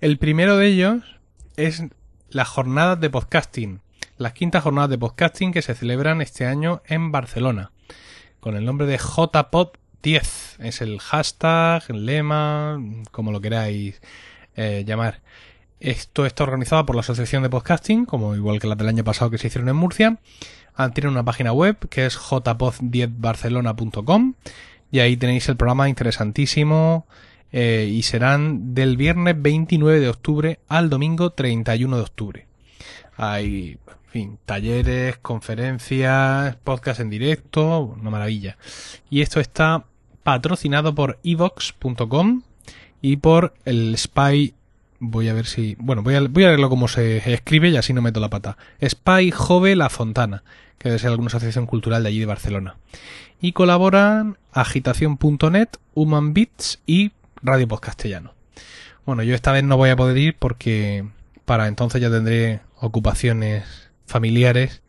[0.00, 1.20] El primero de ellos
[1.56, 1.84] es
[2.30, 3.82] las jornadas de podcasting,
[4.16, 7.70] las quintas jornadas de podcasting que se celebran este año en Barcelona,
[8.40, 10.56] con el nombre de JPod 10.
[10.60, 12.80] Es el hashtag, el lema,
[13.10, 14.00] como lo queráis
[14.56, 15.20] eh, llamar.
[15.80, 19.30] Esto está organizado por la Asociación de Podcasting, como igual que la del año pasado
[19.30, 20.18] que se hicieron en Murcia.
[20.74, 24.34] Ah, Tienen una página web que es jpod10barcelona.com
[24.90, 27.06] y ahí tenéis el programa interesantísimo
[27.50, 32.46] eh, y serán del viernes 29 de octubre al domingo 31 de octubre.
[33.16, 38.56] Hay, en fin, talleres, conferencias, podcast en directo, una maravilla.
[39.10, 39.84] Y esto está
[40.22, 42.42] patrocinado por evox.com
[43.00, 44.54] y por el Spy.
[45.00, 45.76] Voy a ver si.
[45.78, 48.56] Bueno, voy a, voy a leerlo como se escribe y así no meto la pata.
[48.82, 50.44] Spy Jove La Fontana,
[50.78, 52.76] que debe ser alguna asociación cultural de allí de Barcelona.
[53.40, 57.10] Y colaboran agitación.net, Human Beats y
[57.42, 58.34] Radio Post Castellano.
[59.04, 61.04] Bueno, yo esta vez no voy a poder ir porque
[61.44, 64.82] para entonces ya tendré ocupaciones familiares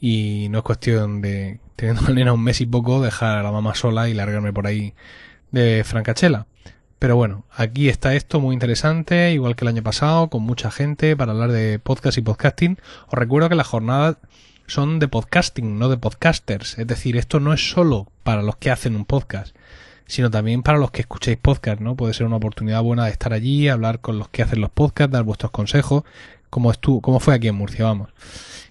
[0.00, 3.50] y no es cuestión de, teniendo a nena un mes y poco, dejar a la
[3.50, 4.94] mamá sola y largarme por ahí
[5.50, 6.46] de Francachela.
[7.00, 11.16] Pero bueno, aquí está esto muy interesante, igual que el año pasado, con mucha gente
[11.16, 12.78] para hablar de podcast y podcasting.
[13.08, 14.18] Os recuerdo que las jornadas
[14.68, 16.78] son de podcasting, no de podcasters.
[16.78, 19.56] Es decir, esto no es solo para los que hacen un podcast,
[20.06, 21.96] sino también para los que escuchéis podcast, ¿no?
[21.96, 25.12] Puede ser una oportunidad buena de estar allí, hablar con los que hacen los podcasts,
[25.12, 26.04] dar vuestros consejos,
[26.52, 28.10] como, estuvo, como fue aquí en Murcia, vamos.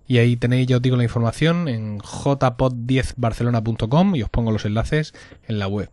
[0.05, 5.15] Y ahí tenéis, ya os digo, la información en jpod10barcelona.com y os pongo los enlaces
[5.47, 5.89] en la web.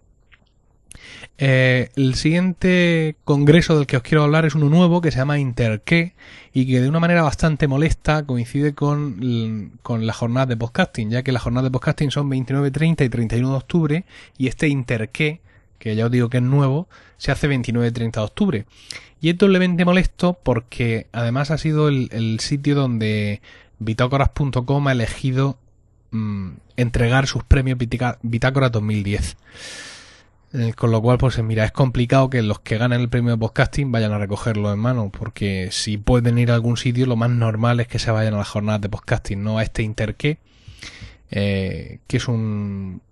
[1.39, 5.39] Eh, el siguiente congreso del que os quiero hablar es uno nuevo que se llama
[5.39, 6.15] Interque
[6.53, 11.23] y que de una manera bastante molesta coincide con, con la jornada de podcasting, ya
[11.23, 14.05] que las jornadas de podcasting son 29, 30 y 31 de octubre
[14.37, 15.41] y este Interque,
[15.79, 16.87] que ya os digo que es nuevo,
[17.17, 18.67] se hace 29 y 30 de octubre.
[19.21, 23.41] Y es doblemente molesto porque además ha sido el, sitio donde
[23.79, 25.59] bitácoras.com ha elegido
[26.11, 27.79] mmm, entregar sus premios
[28.23, 29.37] Bitácoras 2010.
[30.55, 33.39] Eh, con lo cual, pues mira, es complicado que los que ganen el premio de
[33.39, 37.29] podcasting vayan a recogerlo en mano, porque si pueden ir a algún sitio, lo más
[37.29, 40.39] normal es que se vayan a las jornadas de podcasting, no a este Interque,
[41.31, 43.03] eh, que es un,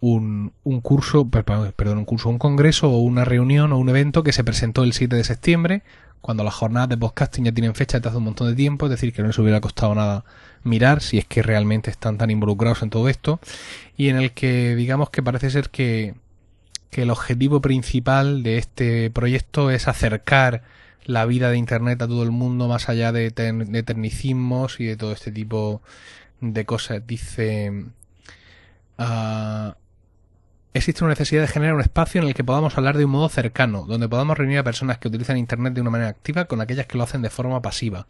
[0.00, 4.32] un, un curso, perdón, un curso, un congreso o una reunión o un evento que
[4.32, 5.82] se presentó el 7 de septiembre,
[6.20, 8.90] cuando las jornadas de podcasting ya tienen fecha desde hace un montón de tiempo, es
[8.90, 10.24] decir, que no les hubiera costado nada
[10.64, 13.40] mirar si es que realmente están tan involucrados en todo esto,
[13.96, 16.14] y en el que digamos que parece ser que
[16.90, 20.62] que el objetivo principal de este proyecto es acercar
[21.04, 24.96] la vida de Internet a todo el mundo más allá de, de tecnicismos y de
[24.96, 25.82] todo este tipo
[26.40, 27.06] de cosas.
[27.06, 27.84] Dice,
[28.98, 29.72] uh,
[30.76, 33.28] existe una necesidad de generar un espacio en el que podamos hablar de un modo
[33.28, 36.86] cercano, donde podamos reunir a personas que utilizan Internet de una manera activa con aquellas
[36.86, 38.06] que lo hacen de forma pasiva,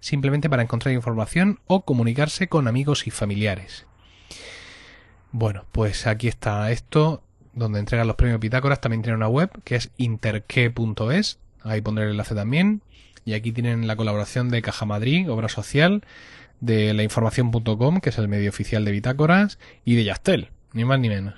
[0.00, 3.86] simplemente para encontrar información o comunicarse con amigos y familiares.
[5.30, 9.76] Bueno, pues aquí está esto donde entregan los premios Pitágoras, también tiene una web que
[9.76, 12.82] es interque.es, ahí pondré el enlace también.
[13.24, 16.02] Y aquí tienen la colaboración de Caja Madrid, Obra Social,
[16.60, 21.10] de lainformación.com, que es el medio oficial de Bitácoras, y de Yastel, ni más ni
[21.10, 21.34] menos.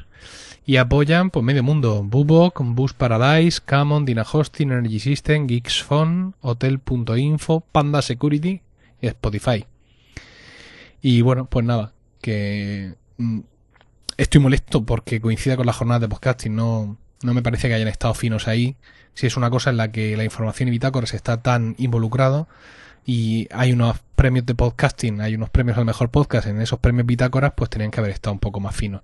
[0.64, 6.34] Y apoyan pues medio mundo, Bubok, Bus Paradise, Camon, Dina Hosting, Energy System, Geeks Phone,
[6.40, 8.60] Hotel.info, Panda Security
[9.00, 9.66] y Spotify.
[11.02, 13.40] Y bueno, pues nada, que mm,
[14.16, 16.54] estoy molesto porque coincida con la jornada de podcasting.
[16.54, 18.76] No, no me parece que hayan estado finos ahí.
[19.14, 22.48] Si es una cosa en la que la información y bitácoras está tan involucrado
[23.04, 27.06] y hay unos premios de podcasting, hay unos premios al mejor podcast, en esos premios
[27.06, 29.02] bitácoras pues tenían que haber estado un poco más finos.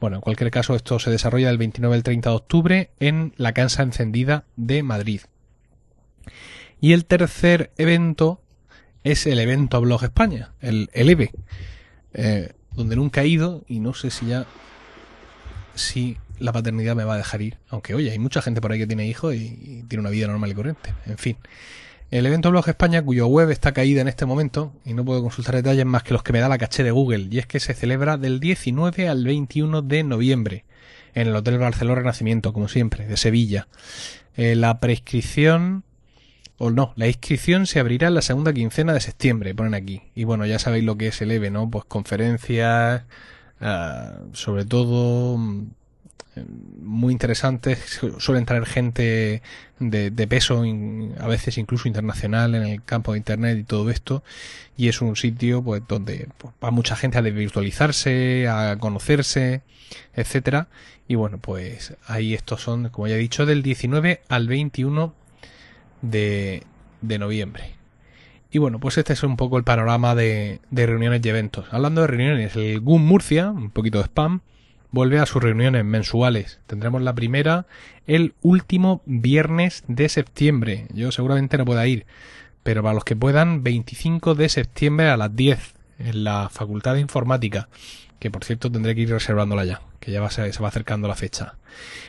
[0.00, 3.52] Bueno, en cualquier caso esto se desarrolla del 29 al 30 de octubre en la
[3.52, 5.20] Cansa Encendida de Madrid.
[6.80, 8.40] Y el tercer evento
[9.04, 11.30] es el evento a Blog España, el, el EVE.
[12.12, 14.46] Eh, donde nunca he ido y no sé si ya
[15.74, 17.58] si la paternidad me va a dejar ir.
[17.68, 20.50] Aunque oye, hay mucha gente por ahí que tiene hijos y tiene una vida normal
[20.50, 20.94] y corriente.
[21.06, 21.36] En fin.
[22.10, 25.56] El evento Blog España, cuyo web está caída en este momento, y no puedo consultar
[25.56, 27.74] detalles más que los que me da la caché de Google, y es que se
[27.74, 30.64] celebra del 19 al 21 de noviembre,
[31.14, 33.66] en el Hotel Barcelona Renacimiento, como siempre, de Sevilla.
[34.36, 35.82] Eh, la prescripción
[36.58, 40.02] o no, la inscripción se abrirá en la segunda quincena de septiembre, ponen aquí.
[40.14, 41.68] Y bueno, ya sabéis lo que es el EVE, ¿no?
[41.70, 43.02] Pues conferencias,
[43.60, 45.38] uh, sobre todo
[46.82, 49.42] muy interesantes, suelen traer gente
[49.78, 50.62] de, peso,
[51.18, 54.22] a veces incluso internacional en el campo de internet y todo esto,
[54.76, 59.62] y es un sitio pues donde pues, va mucha gente a virtualizarse, a conocerse,
[60.14, 60.68] etcétera,
[61.08, 65.14] y bueno, pues ahí estos son, como ya he dicho, del 19 al 21
[66.02, 66.62] de,
[67.00, 67.74] de noviembre.
[68.50, 71.66] Y bueno, pues este es un poco el panorama de, de reuniones y eventos.
[71.70, 74.40] Hablando de reuniones, el GUM Murcia, un poquito de spam,
[74.96, 76.58] vuelve a sus reuniones mensuales.
[76.66, 77.66] Tendremos la primera
[78.06, 80.86] el último viernes de septiembre.
[80.94, 82.06] Yo seguramente no pueda ir,
[82.62, 87.00] pero para los que puedan, 25 de septiembre a las 10 en la Facultad de
[87.00, 87.68] Informática,
[88.18, 91.14] que por cierto tendré que ir reservándola ya, que ya va, se, va acercando la
[91.14, 91.56] fecha.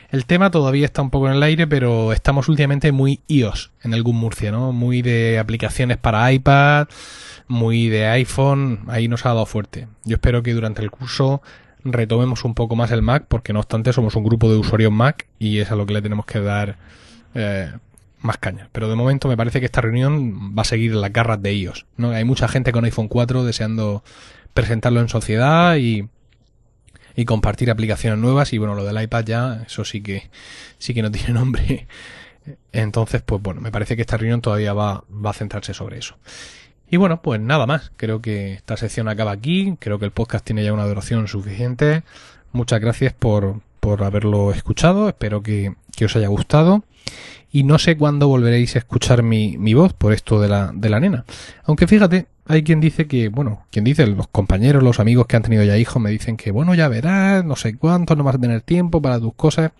[0.08, 3.92] El tema todavía está un poco en el aire, pero estamos últimamente muy iOS en
[3.92, 4.72] algún Murcia, ¿no?
[4.72, 6.88] Muy de aplicaciones para iPad,
[7.48, 9.88] muy de iPhone, ahí nos ha dado fuerte.
[10.04, 11.42] Yo espero que durante el curso
[11.84, 15.26] retomemos un poco más el Mac, porque no obstante somos un grupo de usuarios Mac
[15.38, 16.76] y es a lo que le tenemos que dar
[17.34, 17.72] eh,
[18.20, 18.68] más caña.
[18.72, 21.86] Pero de momento me parece que esta reunión va a seguir las garras de iOS.
[21.96, 22.10] ¿no?
[22.10, 24.02] Hay mucha gente con iPhone 4 deseando
[24.54, 26.08] presentarlo en sociedad y,
[27.14, 30.30] y compartir aplicaciones nuevas y bueno, lo del iPad ya, eso sí que
[30.78, 31.86] sí que no tiene nombre.
[32.72, 36.16] Entonces, pues bueno, me parece que esta reunión todavía va, va a centrarse sobre eso.
[36.90, 37.92] Y bueno, pues nada más.
[37.96, 39.76] Creo que esta sección acaba aquí.
[39.78, 42.02] Creo que el podcast tiene ya una duración suficiente.
[42.52, 45.08] Muchas gracias por, por haberlo escuchado.
[45.08, 46.84] Espero que, que os haya gustado.
[47.50, 50.88] Y no sé cuándo volveréis a escuchar mi, mi voz por esto de la, de
[50.90, 51.24] la nena.
[51.64, 55.42] Aunque fíjate, hay quien dice que, bueno, quien dice, los compañeros, los amigos que han
[55.42, 58.40] tenido ya hijos me dicen que, bueno, ya verás, no sé cuánto, no vas a
[58.40, 59.72] tener tiempo para tus cosas.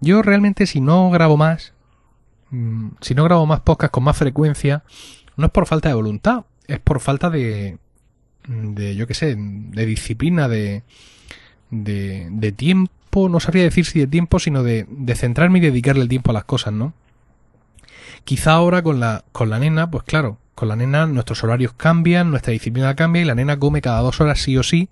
[0.00, 1.74] Yo realmente si no grabo más,
[2.50, 4.82] mm, si no grabo más podcast con más frecuencia,
[5.40, 7.78] no es por falta de voluntad, es por falta de,
[8.46, 10.82] de yo qué sé, de disciplina, de,
[11.70, 16.02] de, de tiempo, no sabría decir si de tiempo, sino de, de centrarme y dedicarle
[16.02, 16.92] el tiempo a las cosas, ¿no?
[18.24, 22.30] Quizá ahora con la, con la nena, pues claro, con la nena nuestros horarios cambian,
[22.30, 24.90] nuestra disciplina cambia y la nena come cada dos horas sí o sí,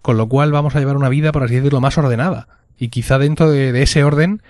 [0.00, 2.48] con lo cual vamos a llevar una vida, por así decirlo, más ordenada.
[2.78, 4.42] Y quizá dentro de, de ese orden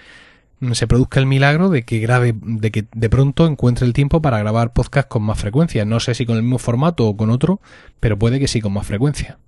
[0.72, 4.38] se produzca el milagro de que grabe, de que de pronto encuentre el tiempo para
[4.38, 5.84] grabar podcast con más frecuencia.
[5.84, 7.60] No sé si con el mismo formato o con otro,
[8.00, 9.38] pero puede que sí con más frecuencia.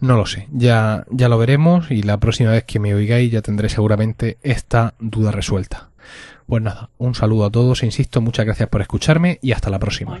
[0.00, 3.40] No lo sé, ya, ya lo veremos y la próxima vez que me oigáis ya
[3.40, 5.90] tendré seguramente esta duda resuelta.
[6.46, 9.78] Pues nada, un saludo a todos e insisto, muchas gracias por escucharme y hasta la
[9.78, 10.20] próxima.